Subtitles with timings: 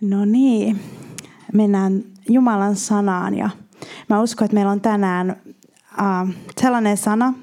[0.00, 0.80] No niin,
[1.52, 3.50] mennään Jumalan sanaan ja
[4.08, 5.30] mä uskon, että meillä on tänään
[6.00, 6.28] äh,
[6.60, 7.34] sellainen sana,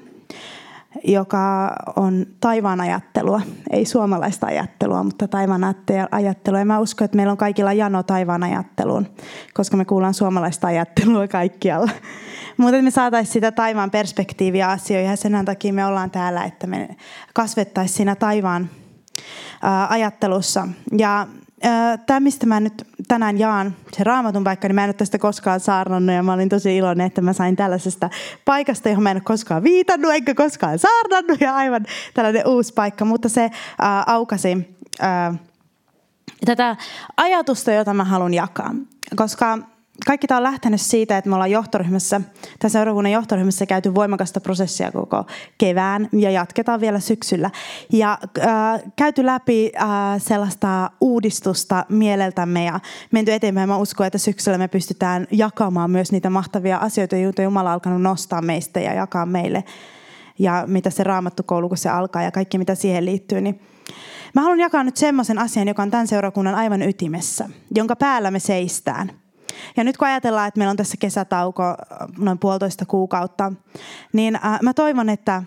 [1.04, 3.40] joka on taivaan ajattelua,
[3.70, 5.74] ei suomalaista ajattelua, mutta taivaan
[6.10, 6.58] ajattelua.
[6.58, 9.06] Ja mä uskon, että meillä on kaikilla jano taivaan ajatteluun,
[9.54, 11.90] koska me kuullaan suomalaista ajattelua kaikkialla.
[12.56, 16.96] Mutta me saataisiin sitä taivaan perspektiiviä asioihin ja sen takia me ollaan täällä, että me
[17.34, 18.70] kasvettaisiin siinä taivaan
[19.88, 20.68] ajattelussa.
[20.98, 21.26] Ja
[22.06, 25.60] tämä, mistä mä nyt tänään jaan se raamatun paikka, niin mä en ole tästä koskaan
[25.60, 28.10] saarnannut ja mä olin tosi iloinen, että mä sain tällaisesta
[28.44, 33.04] paikasta, johon mä en ole koskaan viitannut enkä koskaan saarnannut ja aivan tällainen uusi paikka,
[33.04, 35.34] mutta se ää, aukasi ää,
[36.44, 36.76] tätä
[37.16, 38.74] ajatusta, jota mä haluan jakaa,
[39.16, 39.58] koska
[40.06, 42.20] kaikki tämä on lähtenyt siitä, että me ollaan johtoryhmässä,
[42.58, 45.24] tässä seurakunnan johtoryhmässä käyty voimakasta prosessia koko
[45.58, 47.50] kevään ja jatketaan vielä syksyllä.
[47.92, 52.80] Ja äh, käyty läpi äh, sellaista uudistusta mieleltämme ja
[53.12, 53.68] menty eteenpäin.
[53.68, 58.02] Mä uskon, että syksyllä me pystytään jakamaan myös niitä mahtavia asioita, joita Jumala on alkanut
[58.02, 59.64] nostaa meistä ja jakaa meille.
[60.38, 63.60] Ja mitä se raamattukoulu, kun se alkaa ja kaikki mitä siihen liittyy, niin
[64.34, 68.38] Mä haluan jakaa nyt semmoisen asian, joka on tämän seurakunnan aivan ytimessä, jonka päällä me
[68.38, 69.12] seistään–
[69.76, 71.74] ja nyt kun ajatellaan, että meillä on tässä kesätauko
[72.18, 73.52] noin puolitoista kuukautta,
[74.12, 75.42] niin äh, mä toivon, että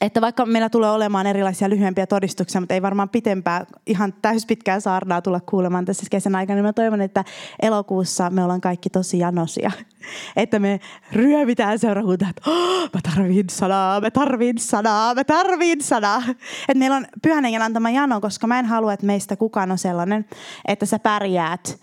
[0.00, 5.22] että vaikka meillä tulee olemaan erilaisia lyhyempiä todistuksia, mutta ei varmaan pitempää, ihan täyspitkää saarnaa
[5.22, 7.24] tulla kuulemaan tässä kesän aikana, niin mä toivon, että
[7.62, 9.70] elokuussa me ollaan kaikki tosi janosia.
[10.36, 10.80] Että me
[11.12, 16.22] ryövitään seurakuntaan, että oh, mä tarviin sanaa, mä tarviin sanaa, mä tarviin sanaa.
[16.68, 20.24] Että meillä on pyhän antama jano, koska mä en halua, että meistä kukaan on sellainen,
[20.68, 21.80] että sä pärjäät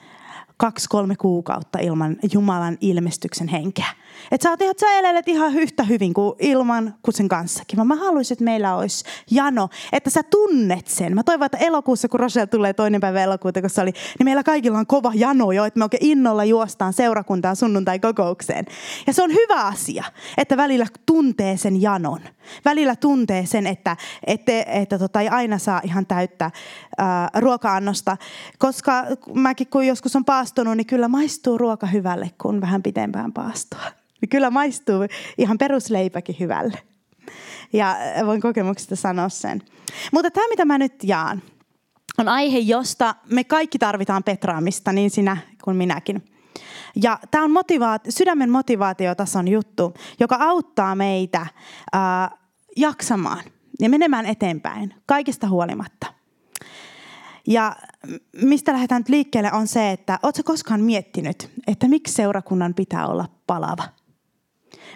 [0.58, 3.86] kaksi-kolme kuukautta ilman Jumalan ilmestyksen henkeä.
[4.32, 7.88] Että sä, oot, että sä elelet ihan yhtä hyvin kuin ilman kuin sen kanssakin.
[7.88, 11.16] Mä haluaisin, että meillä olisi jano, että sä tunnet sen.
[11.16, 14.44] Mä toivon, että elokuussa, kun Rochelle tulee toinen päivä elokuuta, kun se oli, niin meillä
[14.44, 18.66] kaikilla on kova jano jo, että me oikein innolla juostaan seurakuntaan sunnuntai kokoukseen.
[19.08, 20.04] Ja se on hyvä asia,
[20.38, 22.20] että välillä tuntee sen janon.
[22.66, 23.98] Välillä tuntee sen, että,
[24.28, 26.52] että, että tota, ei aina saa ihan täyttä
[26.98, 28.18] ää, ruoka-annosta.
[28.60, 29.04] Koska
[29.34, 33.80] mäkin kun joskus on paastunut, niin kyllä maistuu ruoka hyvälle, kun vähän pitempään paastua
[34.22, 35.06] niin kyllä maistuu
[35.38, 36.80] ihan perusleipäkin hyvälle.
[37.74, 37.96] Ja
[38.26, 39.62] voin kokemuksesta sanoa sen.
[40.12, 41.42] Mutta tämä, mitä mä nyt jaan,
[42.18, 46.26] on aihe, josta me kaikki tarvitaan petraamista, niin sinä kuin minäkin.
[46.96, 51.46] Ja tämä on motivaat- sydämen motivaatiotason juttu, joka auttaa meitä
[51.94, 52.32] ää,
[52.78, 53.44] jaksamaan
[53.80, 56.15] ja menemään eteenpäin kaikista huolimatta.
[57.48, 57.76] Ja
[58.42, 63.30] mistä lähdetään nyt liikkeelle on se, että oletko koskaan miettinyt, että miksi seurakunnan pitää olla
[63.48, 63.84] palava?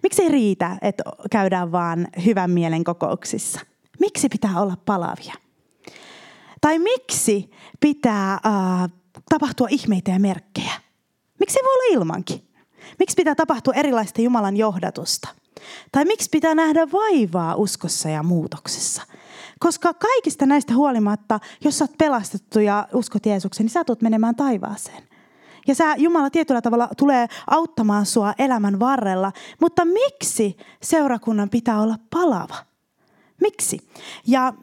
[0.03, 3.59] Miksi ei riitä, että käydään vaan hyvän mielen kokouksissa?
[3.99, 5.33] Miksi pitää olla palavia?
[6.61, 8.89] Tai miksi pitää äh,
[9.29, 10.71] tapahtua ihmeitä ja merkkejä?
[11.39, 12.49] Miksi voi olla ilmankin?
[12.99, 15.29] Miksi pitää tapahtua erilaista Jumalan johdatusta?
[15.91, 19.01] Tai miksi pitää nähdä vaivaa uskossa ja muutoksessa?
[19.59, 24.35] Koska kaikista näistä huolimatta, jos sä oot pelastettu ja uskot Jeesuksen, niin sä tulet menemään
[24.35, 25.03] taivaaseen.
[25.67, 29.31] Ja sä, Jumala tietyllä tavalla tulee auttamaan sua elämän varrella.
[29.61, 32.55] Mutta miksi seurakunnan pitää olla palava?
[33.41, 33.89] Miksi?
[34.27, 34.53] Ja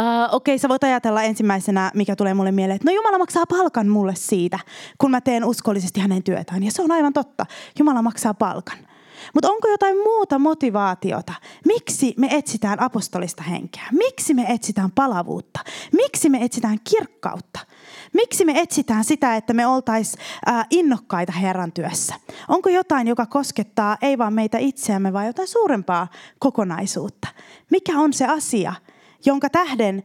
[0.00, 3.46] Uh, Okei, okay, sä voit ajatella ensimmäisenä, mikä tulee mulle mieleen, että no Jumala maksaa
[3.46, 4.58] palkan mulle siitä,
[4.98, 6.62] kun mä teen uskollisesti hänen työtään.
[6.62, 7.46] Ja se on aivan totta.
[7.78, 8.78] Jumala maksaa palkan.
[9.34, 11.32] Mutta onko jotain muuta motivaatiota?
[11.66, 13.82] Miksi me etsitään apostolista henkeä?
[13.92, 15.60] Miksi me etsitään palavuutta?
[15.92, 17.60] Miksi me etsitään kirkkautta?
[18.12, 20.24] Miksi me etsitään sitä, että me oltaisiin
[20.70, 22.14] innokkaita Herran työssä?
[22.48, 26.08] Onko jotain, joka koskettaa ei vain meitä itseämme, vaan jotain suurempaa
[26.38, 27.28] kokonaisuutta?
[27.70, 28.74] Mikä on se asia,
[29.26, 30.02] jonka tähden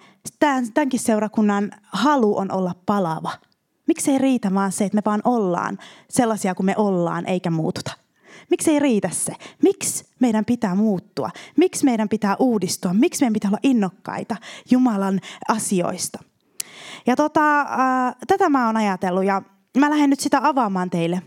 [0.74, 3.32] tämänkin seurakunnan halu on olla palava?
[3.88, 5.78] Miksi ei riitä vaan se, että me vaan ollaan
[6.10, 7.92] sellaisia kuin me ollaan, eikä muututa?
[8.50, 9.34] Miksi ei riitä se?
[9.64, 11.30] Miksi meidän pitää muuttua?
[11.58, 12.94] Miksi meidän pitää uudistua?
[12.94, 14.36] Miksi meidän pitää olla innokkaita
[14.72, 16.20] Jumalan asioista?
[17.06, 19.42] Ja tota, äh, tätä mä oon ajatellut ja
[19.78, 21.22] mä lähden nyt sitä avaamaan teille.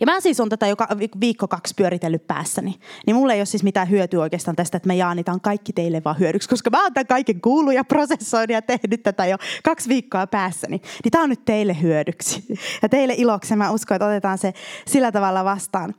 [0.00, 0.88] Ja mä siis on tätä joka
[1.20, 2.74] viikko kaksi pyöritellyt päässäni.
[3.06, 6.18] Niin mulle ei ole siis mitään hyötyä oikeastaan tästä, että me jaanitaan kaikki teille vaan
[6.18, 10.26] hyödyksi, koska mä oon tämän kaiken kuullut ja prosessoinut ja tehnyt tätä jo kaksi viikkoa
[10.26, 10.82] päässäni.
[11.04, 12.44] Niin tää on nyt teille hyödyksi.
[12.82, 14.52] Ja teille iloksi mä uskon, että otetaan se
[14.86, 15.94] sillä tavalla vastaan.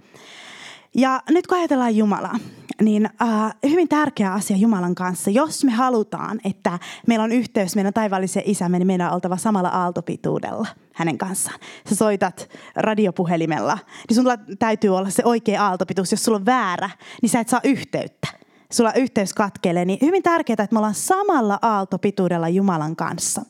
[0.95, 2.35] Ja nyt kun ajatellaan Jumalaa,
[2.81, 7.93] niin äh, hyvin tärkeä asia Jumalan kanssa, jos me halutaan, että meillä on yhteys meidän
[7.93, 11.59] taivaalliseen isämme, niin meidän on oltava samalla aaltopituudella hänen kanssaan.
[11.89, 13.77] Sä soitat radiopuhelimella,
[14.09, 14.25] niin sun
[14.59, 16.11] täytyy olla se oikea aaltopituus.
[16.11, 16.89] Jos sulla on väärä,
[17.21, 18.27] niin sä et saa yhteyttä.
[18.71, 23.41] Sulla yhteys katkelee, niin hyvin tärkeää, että me ollaan samalla aaltopituudella Jumalan kanssa.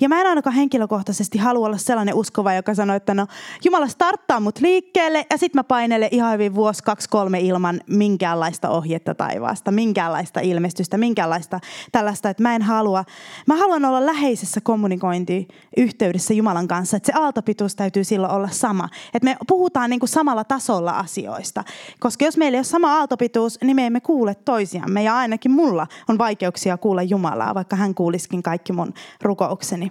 [0.00, 3.26] Ja mä en ainakaan henkilökohtaisesti halua olla sellainen uskova, joka sanoo, että no
[3.64, 8.70] Jumala starttaa mut liikkeelle ja sitten mä painelen ihan hyvin vuosi, kaksi, kolme ilman minkäänlaista
[8.70, 11.60] ohjetta taivaasta, minkäänlaista ilmestystä, minkäänlaista
[11.92, 13.04] tällaista, että mä en halua.
[13.46, 18.88] Mä haluan olla läheisessä kommunikointiyhteydessä Jumalan kanssa, että se aaltopituus täytyy silloin olla sama.
[19.14, 21.64] Että me puhutaan niin kuin samalla tasolla asioista.
[22.00, 25.02] Koska jos meillä ei ole sama aaltopituus, niin me emme kuule toisiamme.
[25.02, 29.87] Ja ainakin mulla on vaikeuksia kuulla Jumalaa, vaikka hän kuuliskin kaikki mun rukoukseni.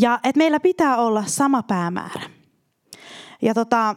[0.00, 2.22] Ja että meillä pitää olla sama päämäärä.
[3.42, 3.88] Ja tota,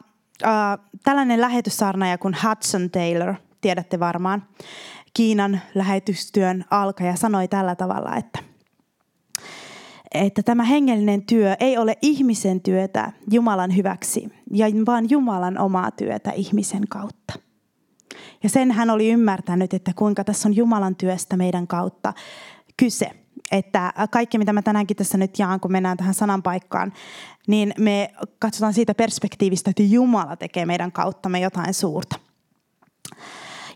[0.46, 4.44] äh, tällainen lähetyssarnaja kuin Hudson Taylor, tiedätte varmaan,
[5.14, 8.40] Kiinan lähetystyön alkaja sanoi tällä tavalla, että
[10.14, 14.30] että tämä hengellinen työ ei ole ihmisen työtä Jumalan hyväksi,
[14.86, 17.34] vaan Jumalan omaa työtä ihmisen kautta.
[18.44, 22.14] Ja sen hän oli ymmärtänyt, että kuinka tässä on Jumalan työstä meidän kautta
[22.78, 23.21] kyse.
[23.52, 26.94] Että kaikki, mitä mä tänäänkin tässä nyt jaan, kun mennään tähän sanan paikkaan,
[27.48, 32.20] niin me katsotaan siitä perspektiivistä, että Jumala tekee meidän kauttamme jotain suurta.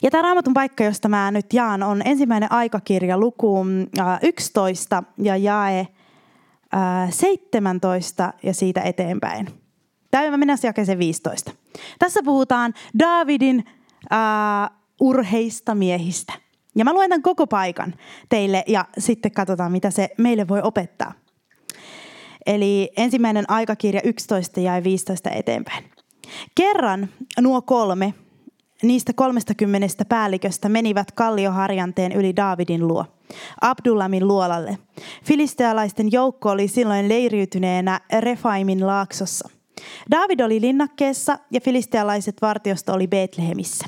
[0.02, 3.66] Ja tämä raamatun paikka, josta mä nyt jaan, on ensimmäinen aikakirja luku
[4.22, 5.88] 11 ja jae
[7.10, 9.48] 17 ja siitä eteenpäin.
[10.12, 11.52] Tämä mennään jakeeseen 15.
[12.00, 13.64] Tässä puhutaan Davidin
[14.12, 16.34] uh, urheista miehistä.
[16.76, 17.94] Ja mä luen tämän koko paikan
[18.30, 21.14] teille ja sitten katsotaan, mitä se meille voi opettaa.
[22.46, 25.84] Eli ensimmäinen aikakirja 11 ja 15 eteenpäin.
[26.56, 27.10] Kerran
[27.42, 28.14] nuo kolme
[28.84, 33.06] niistä kolmestakymmenestä päälliköstä menivät kallioharjanteen yli Daavidin luo,
[33.62, 34.78] Abdullamin luolalle.
[35.24, 39.50] Filistealaisten joukko oli silloin leiriytyneenä Refaimin laaksossa.
[40.12, 43.86] David oli linnakkeessa ja filistealaiset vartiosto oli Betlehemissä.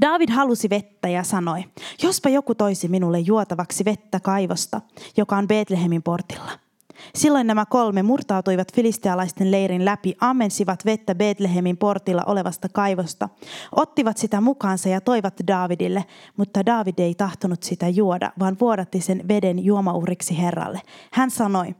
[0.00, 1.64] David halusi vettä ja sanoi,
[2.02, 4.80] jospa joku toisi minulle juotavaksi vettä kaivosta,
[5.16, 6.50] joka on Betlehemin portilla–
[7.14, 13.28] Silloin nämä kolme murtautuivat filistealaisten leirin läpi, ammensivat vettä Betlehemin portilla olevasta kaivosta,
[13.76, 16.04] ottivat sitä mukaansa ja toivat Davidille,
[16.36, 20.80] mutta David ei tahtonut sitä juoda, vaan vuodatti sen veden juomauhriksi Herralle.
[21.12, 21.74] Hän sanoi,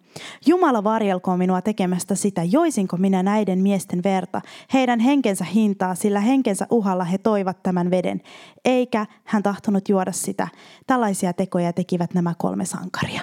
[0.47, 4.41] Jumala varjelkoon minua tekemästä sitä, joisinko minä näiden miesten verta,
[4.73, 8.21] heidän henkensä hintaa, sillä henkensä uhalla he toivat tämän veden,
[8.65, 10.49] eikä hän tahtonut juoda sitä.
[10.87, 13.21] Tällaisia tekoja tekivät nämä kolme sankaria.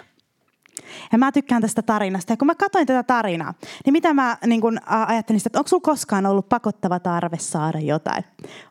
[1.12, 2.34] Ja mä tykkään tästä tarinasta.
[2.34, 3.54] Ja kun mä katsoin tätä tarinaa,
[3.86, 7.80] niin mitä mä niin kun, ajattelin sitä, että onko sulla koskaan ollut pakottava tarve saada
[7.80, 8.24] jotain?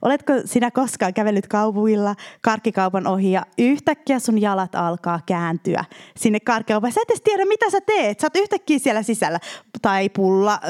[0.02, 5.84] Oletko sinä koskaan kävellyt kaupuilla karkkikaupan ohi ja yhtäkkiä sun jalat alkaa kääntyä
[6.16, 6.92] sinne karkkikaupaan.
[6.92, 8.20] Sä et edes tiedä, mitä sä teet.
[8.20, 9.40] Sä oot yhtäkkiä siellä sisällä
[9.82, 10.60] tai pulla,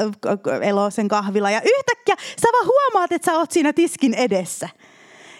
[0.61, 4.69] elosen kahvila ja yhtäkkiä sä vaan huomaat, että sä oot siinä tiskin edessä.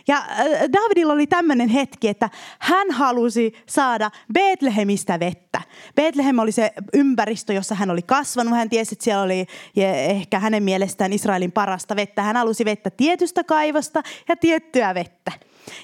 [0.07, 5.61] Ja äh, Davidilla oli tämmöinen hetki, että hän halusi saada Betlehemistä vettä.
[5.95, 8.53] Betlehem oli se ympäristö, jossa hän oli kasvanut.
[8.53, 9.45] Hän tiesi, että siellä oli
[9.75, 12.21] ehkä hänen mielestään Israelin parasta vettä.
[12.21, 15.31] Hän halusi vettä tietystä kaivosta ja tiettyä vettä.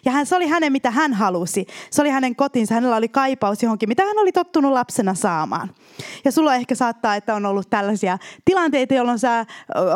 [0.06, 1.66] Ja hän, se oli hänen, mitä hän halusi.
[1.92, 2.74] Se oli hänen kotinsa.
[2.74, 5.70] Hänellä oli kaipaus johonkin, mitä hän oli tottunut lapsena saamaan.
[6.26, 9.46] Ja sulla ehkä saattaa, että on ollut tällaisia tilanteita, jolloin sä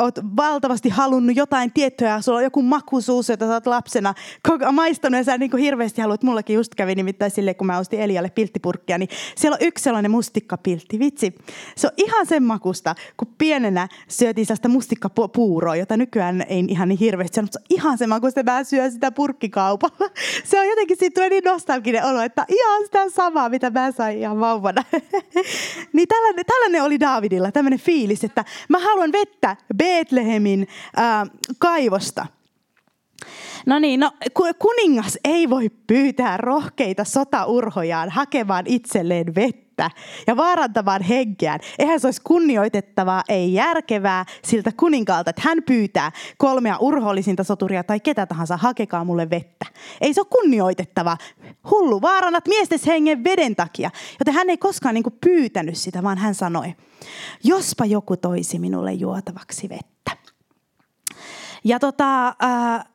[0.02, 4.14] oot valtavasti halunnut jotain tiettyä sulla on joku makuisuus, jota sä oot lapsena
[4.72, 6.24] maistanut ja sä niin kuin hirveästi haluat.
[6.24, 10.12] Mullakin just kävi nimittäin sille, kun mä ostin Elialle pilttipurkkia, niin siellä on yksi sellainen
[10.12, 11.00] mustikkapiltti.
[11.00, 11.36] Vitsi,
[11.76, 17.00] se on ihan sen makusta, kun pienenä syötiin sellaista mustikkapuuroa, jota nykyään ei ihan niin
[17.00, 19.12] hirveästi mutta se on ihan sen makusta, mä syön sitä
[19.78, 20.12] purkkikaupalla.
[20.44, 24.18] Se on jotenkin, siitä tulee niin nostalginen olo, että ihan sitä samaa, mitä mä sain
[24.20, 24.84] ihan vauvana.
[25.94, 30.68] Niin tällainen, tällainen oli Davidilla, tämmöinen fiilis, että mä haluan vettä Betlehemin
[31.00, 31.30] äh,
[31.60, 32.26] kaivosta.
[33.66, 34.12] No niin, no
[34.60, 39.67] kuningas ei voi pyytää rohkeita sotaurhojaan hakemaan itselleen vettä
[40.28, 41.60] ja vaarantamaan henkeään.
[41.80, 48.00] Eihän se olisi kunnioitettavaa, ei järkevää siltä kuninkaalta, että hän pyytää kolmea urhollisinta soturia tai
[48.00, 49.66] ketä tahansa, hakekaa mulle vettä.
[50.02, 51.18] Ei se ole kunnioitettavaa.
[51.72, 53.92] Hullu, vaarannat miestes hengen veden takia.
[54.20, 56.76] Joten hän ei koskaan niin pyytänyt sitä, vaan hän sanoi,
[57.44, 60.18] jospa joku toisi minulle juotavaksi vettä.
[61.64, 62.86] Ja tota, äh,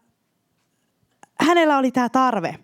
[1.40, 2.58] hänellä oli tämä tarve.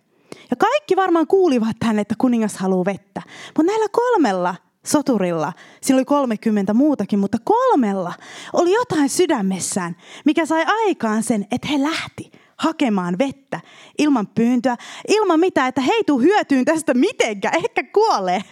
[0.50, 3.22] Ja kaikki varmaan kuulivat tänne, että kuningas haluaa vettä.
[3.56, 4.54] Mutta näillä kolmella
[4.86, 8.12] soturilla, siinä oli 30 muutakin, mutta kolmella
[8.52, 13.60] oli jotain sydämessään, mikä sai aikaan sen, että he lähti hakemaan vettä
[13.98, 14.76] ilman pyyntöä,
[15.08, 18.42] ilman mitään, että he ei tule hyötyyn tästä mitenkään, ehkä kuolee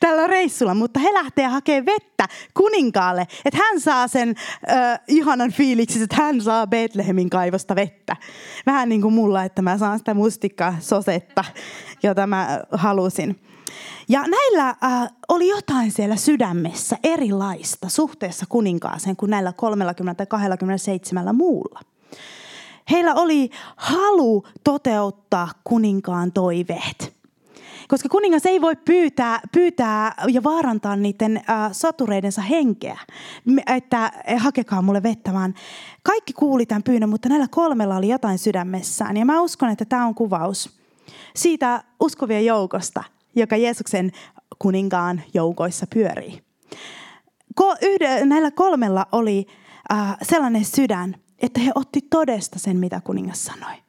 [0.00, 4.34] tällä reissulla, mutta he lähtee hakemaan vettä kuninkaalle, että hän saa sen
[4.70, 8.16] äh, ihanan fiiliksen, että hän saa Betlehemin kaivosta vettä.
[8.66, 11.44] Vähän niin kuin mulla, että mä saan sitä mustikkaa sosetta,
[12.02, 13.40] jota mä halusin.
[14.08, 19.52] Ja näillä äh, oli jotain siellä sydämessä erilaista suhteessa kuninkaaseen kuin näillä
[21.30, 21.80] 30-27 muulla.
[22.90, 27.13] Heillä oli halu toteuttaa kuninkaan toiveet.
[27.88, 32.98] Koska kuningas ei voi pyytää, pyytää ja vaarantaa niiden äh, sotureidensa henkeä,
[33.76, 35.54] että hakekaa mulle vettä, vaan
[36.02, 39.16] kaikki kuuli tämän pyynnön, mutta näillä kolmella oli jotain sydämessään.
[39.16, 40.70] Ja mä uskon, että tämä on kuvaus
[41.36, 43.04] siitä uskovien joukosta,
[43.36, 44.12] joka Jeesuksen
[44.58, 46.42] kuninkaan joukoissa pyörii.
[47.54, 49.46] Ko, yhde, näillä kolmella oli
[49.92, 53.83] äh, sellainen sydän, että he otti todesta sen, mitä kuningas sanoi.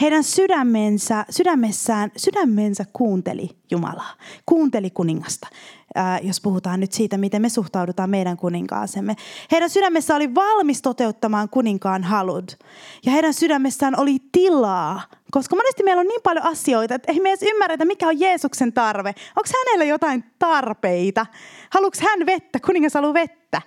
[0.00, 4.14] Heidän sydämensä, sydämessään, sydämensä kuunteli Jumalaa,
[4.46, 5.48] kuunteli kuningasta,
[5.94, 9.16] ää, jos puhutaan nyt siitä, miten me suhtaudutaan meidän kuninkaasemme.
[9.52, 12.58] Heidän sydämessä oli valmis toteuttamaan kuninkaan halut.
[13.06, 17.28] Ja heidän sydämessään oli tilaa, koska monesti meillä on niin paljon asioita, että ei me
[17.28, 19.14] edes ymmärretä, mikä on Jeesuksen tarve.
[19.36, 21.26] Onko hänellä jotain tarpeita?
[21.70, 22.58] Haluuks hän vettä?
[22.66, 23.62] Kuningas haluaa vettä.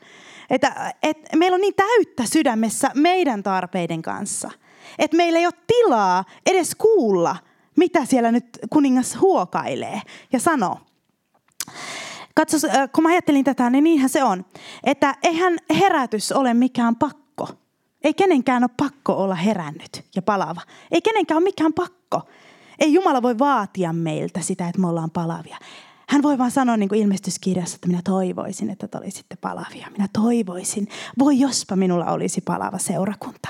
[0.49, 4.51] Että, et meillä on niin täyttä sydämessä meidän tarpeiden kanssa–
[4.99, 7.35] että meillä ei ole tilaa edes kuulla,
[7.77, 10.01] mitä siellä nyt kuningas huokailee
[10.33, 10.79] ja sanoo.
[12.35, 14.45] Katso, äh, kun mä ajattelin tätä, niin niinhän se on.
[14.83, 17.49] Että eihän herätys ole mikään pakko.
[18.03, 20.61] Ei kenenkään ole pakko olla herännyt ja palava.
[20.91, 22.21] Ei kenenkään ole mikään pakko.
[22.79, 25.57] Ei Jumala voi vaatia meiltä sitä, että me ollaan palavia.
[26.09, 29.87] Hän voi vaan sanoa niin kuin ilmestyskirjassa, että minä toivoisin, että te olisitte palavia.
[29.91, 30.87] Minä toivoisin,
[31.19, 33.49] voi jospa minulla olisi palava seurakunta.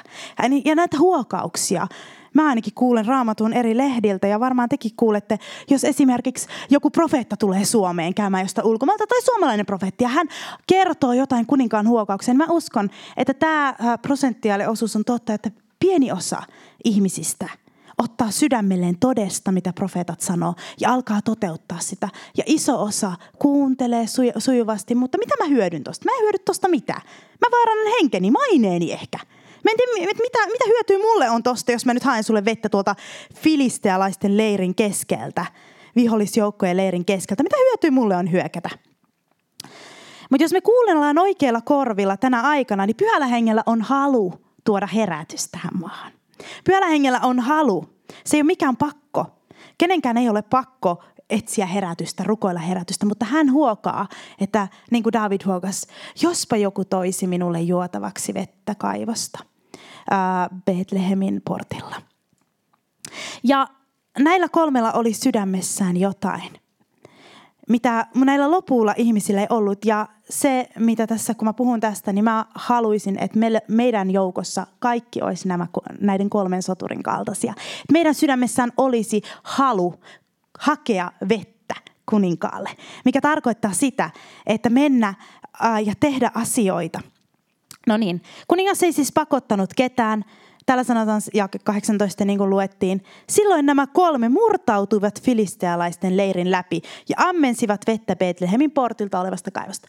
[0.66, 1.88] Ja näitä huokauksia,
[2.34, 7.66] mä ainakin kuulen raamatun eri lehdiltä ja varmaan tekin kuulette, jos esimerkiksi joku profeetta tulee
[7.66, 10.28] Suomeen käymään jostain ulkomailta tai suomalainen profeetti ja hän
[10.68, 12.38] kertoo jotain kuninkaan huokauksen.
[12.38, 16.44] Mä uskon, että tämä äh, prosenttiaaliosuus on totta, että pieni osa
[16.84, 17.50] ihmisistä–
[17.98, 22.10] ottaa sydämelleen todesta, mitä profeetat sanoo, ja alkaa toteuttaa sitä.
[22.38, 26.06] Ja iso osa kuuntelee suj- sujuvasti, mutta mitä mä hyödyn tosta?
[26.06, 27.02] Mä en hyödy tosta mitään.
[27.42, 29.18] Mä vaarannan henkeni, maineeni ehkä.
[29.64, 32.70] Mä en tiedä, mitä, mitä hyötyä mulle on tosta, jos mä nyt haen sulle vettä
[32.70, 32.96] tuolta
[33.36, 35.46] filistealaisten leirin keskeltä,
[35.96, 37.44] vihollisjoukkojen leirin keskeltä.
[37.44, 38.70] Mitä hyötyä mulle on hyökätä?
[40.30, 44.34] Mutta jos me kuunnellaan oikeilla korvilla tänä aikana, niin pyhällä hengellä on halu
[44.64, 46.12] tuoda herätys tähän maahan.
[46.64, 47.86] Pyhällä hengellä on halu.
[48.26, 49.26] Se ei ole mikään pakko.
[49.78, 54.08] Kenenkään ei ole pakko etsiä herätystä, rukoilla herätystä, mutta hän huokaa,
[54.40, 55.88] että niin kuin David huokas,
[56.22, 59.40] jospa joku toisi minulle juotavaksi vettä kaivosta
[60.66, 62.02] Betlehemin portilla.
[63.44, 63.68] Ja
[64.20, 66.52] näillä kolmella oli sydämessään jotain
[67.70, 69.86] mitä näillä lopulla ihmisillä ei ollut.
[69.86, 74.68] Ja se, mitä tässä, kun mä puhun tästä, niin mä haluaisin, että me, meidän joukossa
[74.80, 75.68] kaikki olisi nämä,
[76.02, 77.54] näiden kolmen soturin kaltaisia.
[77.92, 79.94] Meidän sydämessään olisi halu
[80.60, 81.76] hakea vettä
[82.10, 82.70] kuninkaalle,
[83.06, 84.10] mikä tarkoittaa sitä,
[84.46, 85.14] että mennä
[85.60, 87.00] ää, ja tehdä asioita.
[87.88, 90.26] No niin, kuningas ei siis pakottanut ketään,
[90.66, 97.16] Täällä sanotaan, ja 18 niin kuin luettiin, silloin nämä kolme murtautuivat filistealaisten leirin läpi ja
[97.30, 99.88] ammensivat vettä Betlehemin portilta olevasta kaivosta.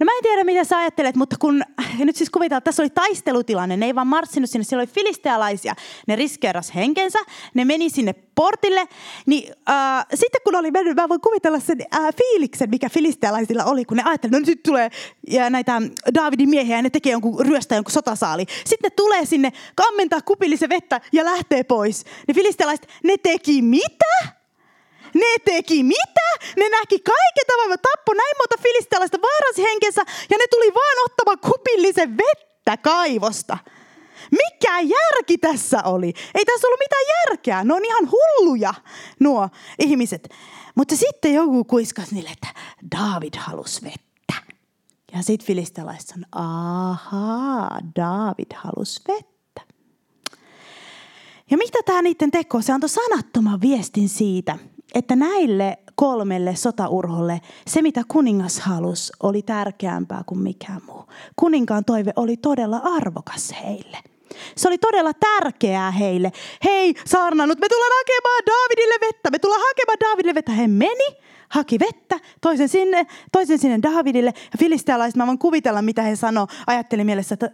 [0.00, 1.62] No mä en tiedä, mitä sä ajattelet, mutta kun
[1.98, 4.90] ja nyt siis kuvitellaan, että tässä oli taistelutilanne, ne ei vaan marssinut sinne, siellä oli
[4.90, 5.74] filistealaisia,
[6.06, 7.18] ne riskeeras henkensä,
[7.54, 8.88] ne meni sinne portille,
[9.26, 13.84] niin äh, sitten kun oli mennyt, mä voin kuvitella sen äh, fiiliksen, mikä filistealaisilla oli,
[13.84, 14.90] kun ne ajattelivat, no nyt tulee
[15.28, 15.82] ja näitä
[16.14, 18.44] Davidin miehiä ja ne tekee jonkun ryöstä jonkun sotasaali.
[18.64, 22.04] Sitten ne tulee sinne, kammentaa kupillisen vettä ja lähtee pois.
[22.28, 24.39] Ne filistealaiset, ne teki mitä?
[25.14, 26.30] Ne teki mitä?
[26.56, 31.38] Ne näki kaiken tämän, tappo näin monta filistealaista, vaarasi henkensä ja ne tuli vaan ottamaan
[31.38, 33.58] kupillisen vettä kaivosta.
[34.30, 36.14] Mikä järki tässä oli?
[36.34, 37.64] Ei tässä ollut mitään järkeä.
[37.64, 38.74] Ne on ihan hulluja,
[39.20, 39.48] nuo
[39.78, 40.28] ihmiset.
[40.74, 42.48] Mutta sitten joku kuiskasi niille, että
[42.96, 44.50] David halusi vettä.
[45.12, 49.60] Ja sitten filistalaiset sanoi, ahaa, David halusi vettä.
[51.50, 52.62] Ja mitä tämä niiden teko?
[52.62, 54.58] Se antoi sanattoman viestin siitä,
[54.94, 61.04] että näille kolmelle sotaurholle se, mitä kuningas halusi, oli tärkeämpää kuin mikään muu.
[61.36, 63.98] Kuninkaan toive oli todella arvokas heille.
[64.56, 66.32] Se oli todella tärkeää heille.
[66.64, 69.30] Hei, saarnannut, me tullaan hakemaan Davidille vettä.
[69.30, 70.52] Me tullaan hakemaan Davidille vettä.
[70.52, 71.16] He meni,
[71.48, 74.32] haki vettä, toisen sinne, toisen sinne Davidille.
[74.36, 76.46] Ja filistealaiset, mä voin kuvitella, mitä he sanoo.
[76.66, 77.50] Ajattelin mielessä, että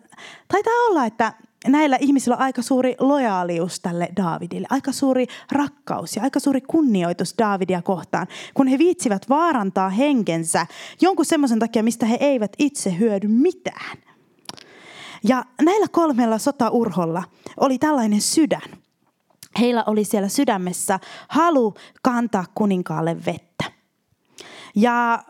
[0.48, 1.32] taitaa olla, että
[1.66, 7.34] näillä ihmisillä on aika suuri lojaalius tälle Daavidille, aika suuri rakkaus ja aika suuri kunnioitus
[7.38, 10.66] Daavidia kohtaan, kun he viitsivät vaarantaa henkensä
[11.00, 13.98] jonkun semmoisen takia, mistä he eivät itse hyödy mitään.
[15.24, 17.22] Ja näillä kolmella sotaurholla
[17.56, 18.70] oli tällainen sydän.
[19.60, 23.64] Heillä oli siellä sydämessä halu kantaa kuninkaalle vettä.
[24.74, 25.24] Ja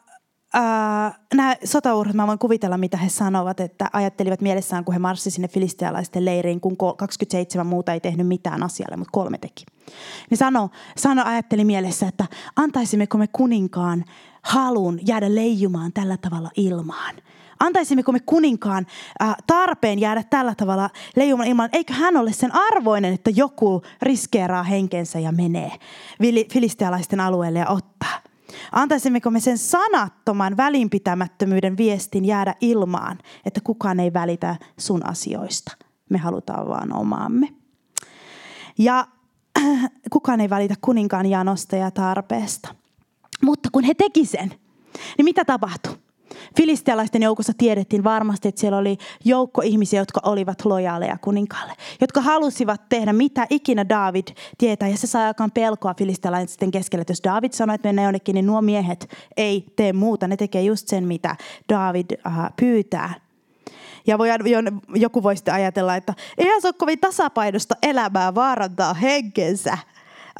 [0.56, 5.34] äh, nämä sotauhrit, mä voin kuvitella, mitä he sanovat, että ajattelivat mielessään, kun he marssivat
[5.34, 9.64] sinne filistealaisten leiriin, kun 27 muuta ei tehnyt mitään asialle, mutta kolme teki.
[10.30, 14.04] Niin sano, sano ajatteli mielessä, että antaisimmeko me kuninkaan
[14.42, 17.14] halun jäädä leijumaan tällä tavalla ilmaan.
[17.60, 18.86] Antaisimmeko me kuninkaan
[19.22, 24.62] äh, tarpeen jäädä tällä tavalla leijumaan ilman, eikö hän ole sen arvoinen, että joku riskeeraa
[24.62, 25.72] henkensä ja menee
[26.52, 28.15] filistealaisten alueelle ja ottaa.
[28.73, 35.76] Antaisimmeko me sen sanattoman välinpitämättömyyden viestin jäädä ilmaan, että kukaan ei välitä sun asioista.
[36.11, 37.49] Me halutaan vaan omaamme.
[38.78, 39.06] Ja
[40.12, 42.75] kukaan ei välitä kuninkaan janosta ja tarpeesta.
[43.42, 44.54] Mutta kun he teki sen,
[45.18, 46.05] niin mitä tapahtui?
[46.56, 51.73] Filistealaisten joukossa tiedettiin varmasti, että siellä oli joukko ihmisiä, jotka olivat lojaaleja kuninkaalle.
[52.00, 54.28] Jotka halusivat tehdä mitä ikinä David
[54.59, 54.88] tietää.
[54.88, 57.00] Ja se sai aikaan pelkoa filistealaisten keskellä.
[57.00, 60.28] Että jos David sanoi, että mennään jonnekin, niin nuo miehet ei tee muuta.
[60.28, 61.37] Ne tekee just sen, mitä
[61.68, 63.14] David uh, pyytää.
[64.06, 64.28] Ja voi,
[64.95, 69.78] joku voisi ajatella, että eihän se ole kovin tasapainosta elämää vaarantaa henkensä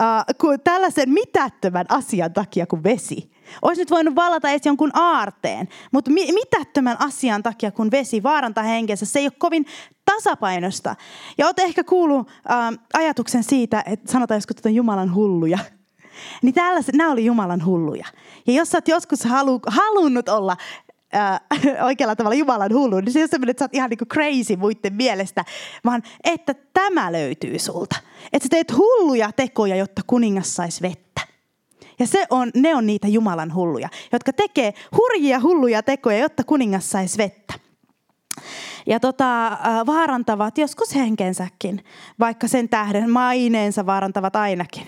[0.01, 3.36] uh, kuin tällaisen mitättömän asian takia kuin vesi.
[3.63, 8.65] Olisi nyt voinut vallata edes jonkun aarteen, mutta mi- mitättömän asian takia, kun vesi vaarantaa
[8.65, 9.67] henkensä, se ei ole kovin
[10.05, 10.97] tasapainosta.
[11.39, 15.59] Ja olette ehkä kuullut uh, ajatuksen siitä, että sanotaan joskus, että on Jumalan hulluja.
[16.43, 18.07] Niin tällaiset, nämä oli Jumalan hulluja.
[18.47, 20.57] Ja jos sä oot joskus halu, halunnut olla
[21.15, 21.41] äh,
[21.87, 24.09] oikealla tavalla Jumalan hullu, niin se ei ole sellainen, että sä oot ihan niin kuin
[24.09, 25.45] crazy muiden mielestä,
[25.85, 27.97] vaan että tämä löytyy sulta.
[28.33, 31.36] Että sä teet hulluja tekoja, jotta kuningas saisi vettä.
[31.99, 36.91] Ja se on, ne on niitä Jumalan hulluja, jotka tekee hurjia hulluja tekoja, jotta kuningas
[36.91, 37.55] saisi vettä.
[38.87, 41.85] Ja tota, äh, vaarantavat joskus henkensäkin,
[42.19, 44.87] vaikka sen tähden maineensa vaarantavat ainakin.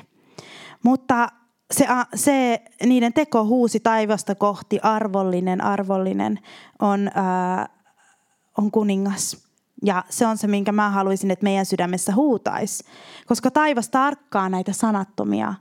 [0.82, 1.28] Mutta
[1.70, 6.38] se, se niiden teko huusi taivasta kohti, arvollinen, arvollinen
[6.78, 7.68] on, äh,
[8.58, 9.48] on kuningas.
[9.84, 12.84] Ja se on se, minkä mä haluaisin, että meidän sydämessä huutaisi.
[13.26, 15.54] Koska taivas tarkkaa näitä sanattomia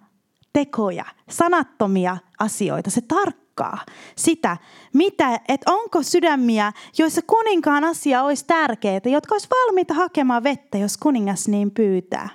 [0.54, 2.90] tekoja, sanattomia asioita.
[2.90, 3.78] Se tarkkaa
[4.16, 4.58] sitä,
[4.94, 10.98] mitä, että onko sydämiä, joissa kuninkaan asia olisi tärkeää, jotka olisi valmiita hakemaan vettä, jos
[10.98, 12.30] kuningas niin pyytää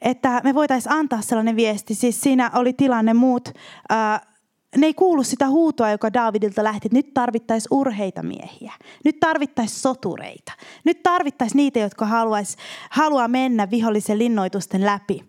[0.00, 1.94] että me voitaisiin antaa sellainen viesti.
[1.94, 3.48] Siis siinä oli tilanne muut,
[3.88, 4.20] ää,
[4.76, 8.72] ne ei kuulu sitä huutoa, joka Davidilta lähti, että nyt tarvittaisiin urheita miehiä.
[9.04, 10.52] Nyt tarvittaisiin sotureita.
[10.84, 12.56] Nyt tarvittaisiin niitä, jotka haluais,
[12.90, 15.24] haluaa mennä vihollisen linnoitusten läpi.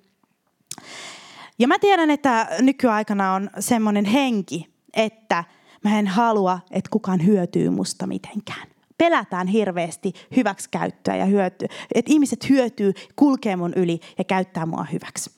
[1.62, 5.44] Ja mä tiedän, että nykyaikana on semmoinen henki, että
[5.84, 11.68] mä en halua, että kukaan hyötyy musta mitenkään pelätään hirveästi hyväksikäyttöä ja hyötyä.
[11.96, 15.32] Että ihmiset hyötyy, kulkee mun yli ja käyttää mua hyväksi.